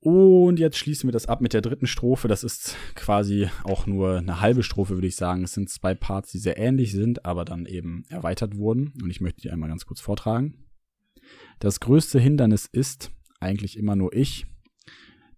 Und 0.03 0.57
jetzt 0.57 0.77
schließen 0.77 1.07
wir 1.07 1.11
das 1.11 1.27
ab 1.27 1.41
mit 1.41 1.53
der 1.53 1.61
dritten 1.61 1.85
Strophe. 1.85 2.27
Das 2.27 2.43
ist 2.43 2.75
quasi 2.95 3.49
auch 3.63 3.85
nur 3.85 4.17
eine 4.17 4.41
halbe 4.41 4.63
Strophe, 4.63 4.95
würde 4.95 5.05
ich 5.05 5.15
sagen. 5.15 5.43
Es 5.43 5.53
sind 5.53 5.69
zwei 5.69 5.93
Parts, 5.93 6.31
die 6.31 6.39
sehr 6.39 6.57
ähnlich 6.57 6.91
sind, 6.91 7.23
aber 7.23 7.45
dann 7.45 7.67
eben 7.67 8.03
erweitert 8.09 8.57
wurden. 8.57 8.93
Und 8.99 9.11
ich 9.11 9.21
möchte 9.21 9.41
die 9.41 9.51
einmal 9.51 9.69
ganz 9.69 9.85
kurz 9.85 10.01
vortragen. 10.01 10.65
Das 11.59 11.79
größte 11.79 12.19
Hindernis 12.19 12.65
ist 12.65 13.11
eigentlich 13.39 13.77
immer 13.77 13.95
nur 13.95 14.11
ich. 14.13 14.47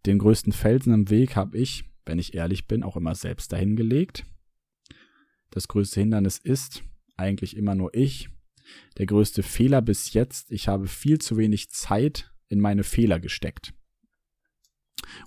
Den 0.05 0.17
größten 0.17 0.53
Felsen 0.53 0.93
im 0.93 1.09
Weg 1.09 1.35
habe 1.35 1.57
ich, 1.57 1.83
wenn 2.05 2.17
ich 2.17 2.33
ehrlich 2.33 2.65
bin, 2.65 2.83
auch 2.83 2.95
immer 2.95 3.15
selbst 3.15 3.51
dahingelegt. 3.51 4.23
Das 5.51 5.67
größte 5.67 5.99
Hindernis 5.99 6.37
ist 6.37 6.85
eigentlich 7.17 7.57
immer 7.57 7.75
nur 7.75 7.93
ich. 7.93 8.29
Der 8.97 9.07
größte 9.07 9.43
Fehler 9.43 9.81
bis 9.81 10.13
jetzt, 10.13 10.53
ich 10.53 10.69
habe 10.69 10.87
viel 10.87 11.19
zu 11.19 11.35
wenig 11.35 11.69
Zeit 11.69 12.31
in 12.47 12.61
meine 12.61 12.83
Fehler 12.83 13.19
gesteckt. 13.19 13.73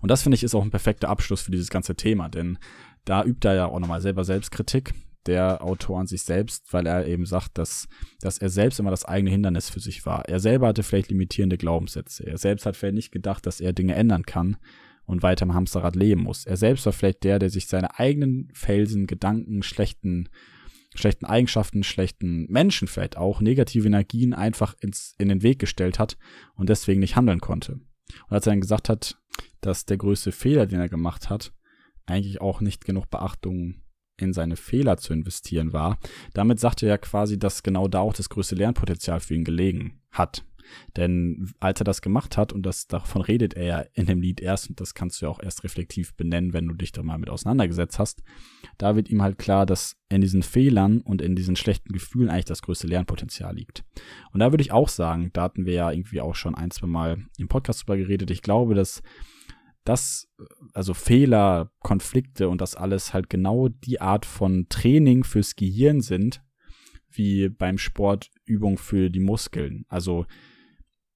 Und 0.01 0.11
das 0.11 0.23
finde 0.23 0.37
ich 0.37 0.43
ist 0.43 0.55
auch 0.55 0.63
ein 0.63 0.71
perfekter 0.71 1.09
Abschluss 1.09 1.43
für 1.43 1.51
dieses 1.51 1.71
ganze 1.71 1.95
Thema, 1.95 2.29
denn 2.29 2.59
da 3.05 3.25
übt 3.25 3.47
er 3.47 3.55
ja 3.55 3.67
auch 3.67 3.79
nochmal 3.79 4.01
selber 4.01 4.25
Selbstkritik. 4.25 4.95
der 5.27 5.63
Autor 5.63 5.99
an 5.99 6.07
sich 6.07 6.23
selbst, 6.23 6.73
weil 6.73 6.87
er 6.87 7.07
eben 7.07 7.27
sagt, 7.27 7.59
dass, 7.59 7.89
dass 8.21 8.39
er 8.39 8.49
selbst 8.49 8.79
immer 8.79 8.91
das 8.91 9.05
eigene 9.05 9.31
Hindernis 9.31 9.69
für 9.69 9.81
sich 9.81 10.07
war. 10.07 10.25
Er 10.29 10.39
selber 10.41 10.69
hatte 10.69 10.85
vielleicht 10.85 11.11
limitierende 11.11 11.59
Glaubenssätze. 11.59 12.25
Er 12.25 12.39
selbst 12.39 12.65
hat 12.65 12.77
vielleicht 12.77 12.95
nicht 12.95 13.13
gedacht, 13.13 13.45
dass 13.45 13.61
er 13.61 13.73
Dinge 13.73 13.95
ändern 13.95 14.23
kann 14.25 14.57
und 15.05 15.23
weiter 15.23 15.45
im 15.45 15.55
Hamsterrad 15.55 15.97
leben 15.97 16.23
muss. 16.23 16.47
Er 16.47 16.57
selbst 16.57 16.87
war 16.87 16.93
vielleicht 16.93 17.25
der, 17.25 17.39
der 17.39 17.51
sich 17.51 17.67
seine 17.67 17.99
eigenen 17.99 18.51
Felsen, 18.53 19.07
Gedanken, 19.07 19.63
schlechten, 19.63 20.29
schlechten 20.95 21.27
Eigenschaften, 21.27 21.83
schlechten 21.83 22.47
Menschen 22.51 22.89
vielleicht 22.89 23.17
auch, 23.17 23.41
negative 23.41 23.87
Energien 23.87 24.35
einfach 24.35 24.75
ins, 24.81 25.15
in 25.19 25.29
den 25.29 25.43
Weg 25.43 25.59
gestellt 25.59 25.99
hat 25.99 26.17
und 26.55 26.69
deswegen 26.69 27.01
nicht 27.01 27.17
handeln 27.17 27.41
konnte. 27.41 27.73
Und 27.73 28.33
als 28.33 28.47
er 28.47 28.53
dann 28.53 28.61
gesagt 28.61 28.89
hat, 28.89 29.19
dass 29.61 29.87
der 29.87 29.97
größte 29.97 30.33
Fehler, 30.33 30.67
den 30.67 30.81
er 30.81 30.89
gemacht 30.89 31.31
hat, 31.31 31.53
eigentlich 32.07 32.41
auch 32.41 32.61
nicht 32.61 32.85
genug 32.85 33.11
Beachtung 33.11 33.83
in 34.19 34.33
seine 34.33 34.57
Fehler 34.57 34.97
zu 34.97 35.13
investieren 35.13 35.73
war. 35.73 35.99
Damit 36.33 36.61
sagte 36.61 36.87
er 36.87 36.99
quasi, 36.99 37.39
dass 37.39 37.63
genau 37.63 37.89
da 37.89 38.01
auch 38.01 38.15
das 38.15 38.29
größte 38.29 38.55
Lernpotenzial 38.55 39.21
für 39.21 39.35
ihn 39.35 39.45
gelegen 39.45 40.01
hat. 40.11 40.45
Denn 40.97 41.53
als 41.61 41.81
er 41.81 41.85
das 41.85 42.03
gemacht 42.03 42.37
hat, 42.37 42.53
und 42.53 42.65
das 42.65 42.87
davon 42.89 43.23
redet 43.23 43.55
er 43.55 43.65
ja 43.65 43.85
in 43.93 44.07
dem 44.07 44.21
Lied 44.21 44.41
erst, 44.41 44.69
und 44.69 44.81
das 44.81 44.95
kannst 44.95 45.21
du 45.21 45.27
ja 45.27 45.31
auch 45.31 45.41
erst 45.41 45.65
reflektiv 45.65 46.15
benennen, 46.15 46.53
wenn 46.53 46.67
du 46.67 46.75
dich 46.75 46.93
da 46.93 47.03
mal 47.03 47.19
mit 47.19 47.31
auseinandergesetzt 47.31 47.99
hast, 47.99 48.23
da 48.79 48.97
wird 48.97 49.09
ihm 49.09 49.23
halt 49.23 49.39
klar, 49.39 49.67
dass 49.67 49.97
in 50.09 50.21
diesen 50.21 50.43
Fehlern 50.43 51.01
und 51.01 51.23
in 51.23 51.35
diesen 51.35 51.57
schlechten 51.57 51.93
Gefühlen 51.93 52.29
eigentlich 52.29 52.45
das 52.45 52.63
größte 52.63 52.87
Lernpotenzial 52.87 53.55
liegt. 53.55 53.85
Und 54.33 54.41
da 54.41 54.53
würde 54.53 54.63
ich 54.63 54.73
auch 54.73 54.89
sagen, 54.89 55.31
da 55.33 55.43
hatten 55.43 55.67
wir 55.67 55.75
ja 55.75 55.91
irgendwie 55.91 56.21
auch 56.21 56.35
schon 56.35 56.55
ein, 56.55 56.71
zwei 56.71 56.87
Mal 56.87 57.25
im 57.39 57.49
Podcast 57.49 57.83
drüber 57.83 57.97
geredet, 57.97 58.31
ich 58.31 58.43
glaube, 58.43 58.75
dass 58.75 59.03
das, 59.85 60.29
also 60.75 60.95
Fehler, 60.95 61.71
Konflikte 61.81 62.49
und 62.49 62.61
das 62.61 62.75
alles 62.75 63.15
halt 63.15 63.31
genau 63.31 63.69
die 63.69 64.01
Art 64.01 64.27
von 64.27 64.67
Training 64.69 65.23
fürs 65.25 65.55
Gehirn 65.55 66.01
sind, 66.01 66.43
wie 67.11 67.49
beim 67.49 67.79
Sport 67.79 68.31
Übung 68.45 68.79
für 68.79 69.11
die 69.11 69.21
Muskeln. 69.21 69.85
Also 69.89 70.27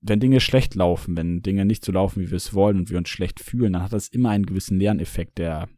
wenn 0.00 0.20
Dinge 0.20 0.40
schlecht 0.40 0.74
laufen, 0.74 1.16
wenn 1.16 1.42
Dinge 1.42 1.64
nicht 1.64 1.84
so 1.84 1.92
laufen, 1.92 2.22
wie 2.22 2.30
wir 2.30 2.36
es 2.36 2.54
wollen 2.54 2.78
und 2.78 2.90
wir 2.90 2.98
uns 2.98 3.08
schlecht 3.08 3.40
fühlen, 3.40 3.74
dann 3.74 3.82
hat 3.82 3.92
das 3.92 4.08
immer 4.08 4.30
einen 4.30 4.46
gewissen 4.46 4.78
Lerneffekt, 4.78 5.38
der 5.38 5.68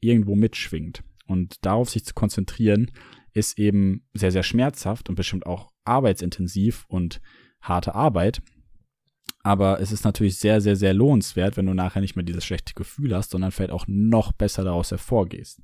irgendwo 0.00 0.34
mitschwingt. 0.34 1.02
Und 1.30 1.64
darauf 1.64 1.88
sich 1.88 2.04
zu 2.04 2.12
konzentrieren, 2.12 2.90
ist 3.32 3.56
eben 3.56 4.04
sehr, 4.14 4.32
sehr 4.32 4.42
schmerzhaft 4.42 5.08
und 5.08 5.14
bestimmt 5.14 5.46
auch 5.46 5.70
arbeitsintensiv 5.84 6.86
und 6.88 7.20
harte 7.60 7.94
Arbeit. 7.94 8.42
Aber 9.44 9.80
es 9.80 9.92
ist 9.92 10.04
natürlich 10.04 10.38
sehr, 10.38 10.60
sehr, 10.60 10.74
sehr 10.74 10.92
lohnenswert, 10.92 11.56
wenn 11.56 11.66
du 11.66 11.72
nachher 11.72 12.00
nicht 12.00 12.16
mehr 12.16 12.24
dieses 12.24 12.44
schlechte 12.44 12.74
Gefühl 12.74 13.14
hast, 13.14 13.30
sondern 13.30 13.52
vielleicht 13.52 13.70
auch 13.70 13.84
noch 13.86 14.32
besser 14.32 14.64
daraus 14.64 14.90
hervorgehst 14.90 15.62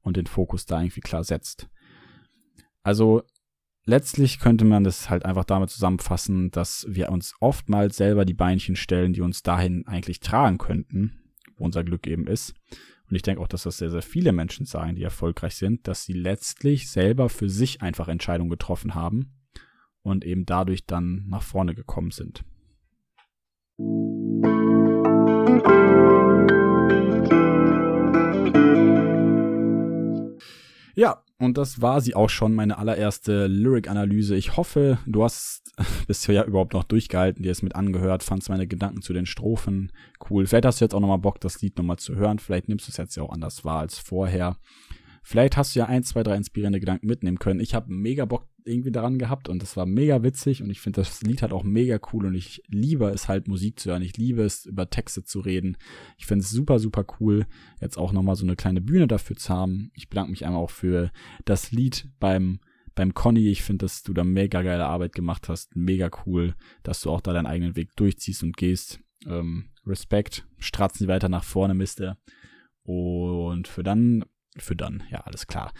und 0.00 0.16
den 0.16 0.26
Fokus 0.26 0.66
da 0.66 0.80
irgendwie 0.80 1.00
klar 1.00 1.22
setzt. 1.22 1.68
Also 2.82 3.22
letztlich 3.84 4.40
könnte 4.40 4.64
man 4.64 4.82
das 4.82 5.08
halt 5.08 5.24
einfach 5.24 5.44
damit 5.44 5.70
zusammenfassen, 5.70 6.50
dass 6.50 6.86
wir 6.88 7.10
uns 7.10 7.34
oftmals 7.38 7.96
selber 7.96 8.24
die 8.24 8.34
Beinchen 8.34 8.74
stellen, 8.74 9.12
die 9.12 9.20
uns 9.20 9.44
dahin 9.44 9.86
eigentlich 9.86 10.18
tragen 10.18 10.58
könnten, 10.58 11.20
wo 11.56 11.66
unser 11.66 11.84
Glück 11.84 12.08
eben 12.08 12.26
ist. 12.26 12.54
Und 13.08 13.16
ich 13.16 13.22
denke 13.22 13.40
auch, 13.40 13.48
dass 13.48 13.62
das 13.62 13.78
sehr, 13.78 13.90
sehr 13.90 14.02
viele 14.02 14.32
Menschen 14.32 14.66
sagen, 14.66 14.94
die 14.94 15.02
erfolgreich 15.02 15.56
sind, 15.56 15.88
dass 15.88 16.04
sie 16.04 16.12
letztlich 16.12 16.90
selber 16.90 17.28
für 17.28 17.48
sich 17.48 17.80
einfach 17.80 18.08
Entscheidungen 18.08 18.50
getroffen 18.50 18.94
haben 18.94 19.32
und 20.02 20.24
eben 20.24 20.44
dadurch 20.44 20.86
dann 20.86 21.24
nach 21.28 21.42
vorne 21.42 21.74
gekommen 21.74 22.10
sind. 22.10 22.44
Ja, 30.94 31.22
und 31.40 31.56
das 31.56 31.80
war 31.80 32.00
sie 32.00 32.14
auch 32.14 32.30
schon, 32.30 32.54
meine 32.54 32.78
allererste 32.78 33.46
Lyric-Analyse. 33.46 34.34
Ich 34.34 34.56
hoffe, 34.56 34.98
du 35.06 35.22
hast 35.22 35.72
bisher 36.08 36.46
überhaupt 36.46 36.72
noch 36.72 36.84
durchgehalten, 36.84 37.42
dir 37.42 37.52
es 37.52 37.62
mit 37.62 37.76
angehört, 37.76 38.24
fandst 38.24 38.48
meine 38.48 38.66
Gedanken 38.66 39.02
zu 39.02 39.12
den 39.12 39.26
Strophen 39.26 39.92
cool. 40.28 40.46
Vielleicht 40.46 40.64
hast 40.64 40.80
du 40.80 40.84
jetzt 40.84 40.94
auch 40.94 41.00
nochmal 41.00 41.18
Bock, 41.18 41.40
das 41.40 41.62
Lied 41.62 41.76
nochmal 41.78 41.98
zu 41.98 42.16
hören. 42.16 42.40
Vielleicht 42.40 42.68
nimmst 42.68 42.88
du 42.88 42.90
es 42.90 42.96
jetzt 42.96 43.16
ja 43.16 43.22
auch 43.22 43.32
anders 43.32 43.64
wahr 43.64 43.80
als 43.80 43.98
vorher. 43.98 44.56
Vielleicht 45.22 45.56
hast 45.56 45.74
du 45.74 45.80
ja 45.80 45.86
ein, 45.86 46.02
zwei, 46.02 46.22
drei 46.22 46.36
inspirierende 46.36 46.80
Gedanken 46.80 47.06
mitnehmen 47.06 47.38
können. 47.38 47.60
Ich 47.60 47.74
habe 47.74 47.92
mega 47.92 48.24
Bock 48.24 48.48
irgendwie 48.64 48.92
daran 48.92 49.18
gehabt 49.18 49.48
und 49.48 49.62
das 49.62 49.76
war 49.76 49.86
mega 49.86 50.22
witzig 50.22 50.62
und 50.62 50.70
ich 50.70 50.80
finde 50.80 51.00
das 51.00 51.22
Lied 51.22 51.42
halt 51.42 51.52
auch 51.52 51.64
mega 51.64 51.98
cool 52.12 52.26
und 52.26 52.34
ich 52.34 52.62
liebe 52.68 53.06
es 53.06 53.28
halt 53.28 53.48
Musik 53.48 53.80
zu 53.80 53.90
hören. 53.90 54.02
Ich 54.02 54.16
liebe 54.16 54.42
es 54.42 54.66
über 54.66 54.90
Texte 54.90 55.24
zu 55.24 55.40
reden. 55.40 55.76
Ich 56.18 56.26
finde 56.26 56.44
es 56.44 56.50
super, 56.50 56.78
super 56.78 57.06
cool, 57.20 57.46
jetzt 57.80 57.96
auch 57.96 58.12
nochmal 58.12 58.36
so 58.36 58.44
eine 58.44 58.56
kleine 58.56 58.80
Bühne 58.80 59.08
dafür 59.08 59.36
zu 59.36 59.52
haben. 59.52 59.90
Ich 59.94 60.08
bedanke 60.08 60.30
mich 60.30 60.44
einmal 60.44 60.62
auch 60.62 60.70
für 60.70 61.10
das 61.44 61.72
Lied 61.72 62.08
beim 62.20 62.60
beim 62.94 63.14
Conny, 63.14 63.46
ich 63.48 63.62
finde, 63.62 63.84
dass 63.84 64.02
du 64.02 64.12
da 64.12 64.24
mega 64.24 64.60
geile 64.62 64.86
Arbeit 64.86 65.14
gemacht 65.14 65.48
hast. 65.48 65.76
Mega 65.76 66.10
cool, 66.26 66.56
dass 66.82 67.00
du 67.00 67.10
auch 67.10 67.20
da 67.20 67.32
deinen 67.32 67.46
eigenen 67.46 67.76
Weg 67.76 67.94
durchziehst 67.94 68.42
und 68.42 68.56
gehst. 68.56 68.98
Ähm, 69.24 69.70
Respekt. 69.86 70.48
Stratzen 70.58 71.04
sie 71.04 71.08
weiter 71.08 71.28
nach 71.28 71.44
vorne, 71.44 71.74
Mister. 71.74 72.18
Und 72.82 73.68
für 73.68 73.84
dann 73.84 74.24
für 74.62 74.76
dann, 74.76 75.02
ja, 75.10 75.20
alles 75.20 75.46
klar. 75.46 75.72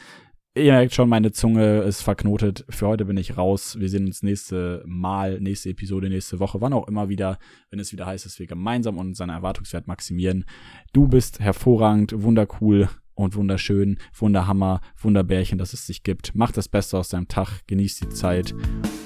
Ihr 0.54 0.72
merkt 0.72 0.94
schon, 0.94 1.08
meine 1.08 1.30
Zunge 1.30 1.82
ist 1.82 2.02
verknotet. 2.02 2.64
Für 2.68 2.88
heute 2.88 3.04
bin 3.04 3.16
ich 3.16 3.36
raus. 3.36 3.76
Wir 3.78 3.88
sehen 3.88 4.06
uns 4.06 4.24
nächste 4.24 4.82
Mal, 4.86 5.40
nächste 5.40 5.70
Episode, 5.70 6.08
nächste 6.08 6.40
Woche, 6.40 6.60
wann 6.60 6.72
auch 6.72 6.88
immer 6.88 7.08
wieder, 7.08 7.38
wenn 7.70 7.78
es 7.78 7.92
wieder 7.92 8.06
heißt, 8.06 8.24
dass 8.24 8.40
wir 8.40 8.46
gemeinsam 8.46 8.98
unseren 8.98 9.30
Erwartungswert 9.30 9.86
maximieren. 9.86 10.44
Du 10.92 11.06
bist 11.06 11.38
hervorragend, 11.38 12.22
wundercool 12.22 12.88
und 13.14 13.36
wunderschön, 13.36 13.98
wunderhammer, 14.14 14.80
wunderbärchen, 14.96 15.58
dass 15.58 15.74
es 15.74 15.86
dich 15.86 16.02
gibt. 16.02 16.34
Mach 16.34 16.50
das 16.50 16.68
Beste 16.68 16.98
aus 16.98 17.08
deinem 17.08 17.28
Tag, 17.28 17.66
genieß 17.66 18.00
die 18.00 18.08
Zeit 18.08 18.52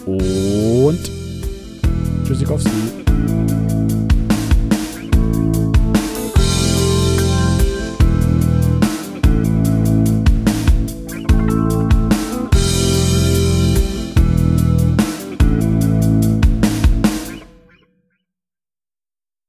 und 0.06 1.10
Tschüssikowski. 2.24 3.71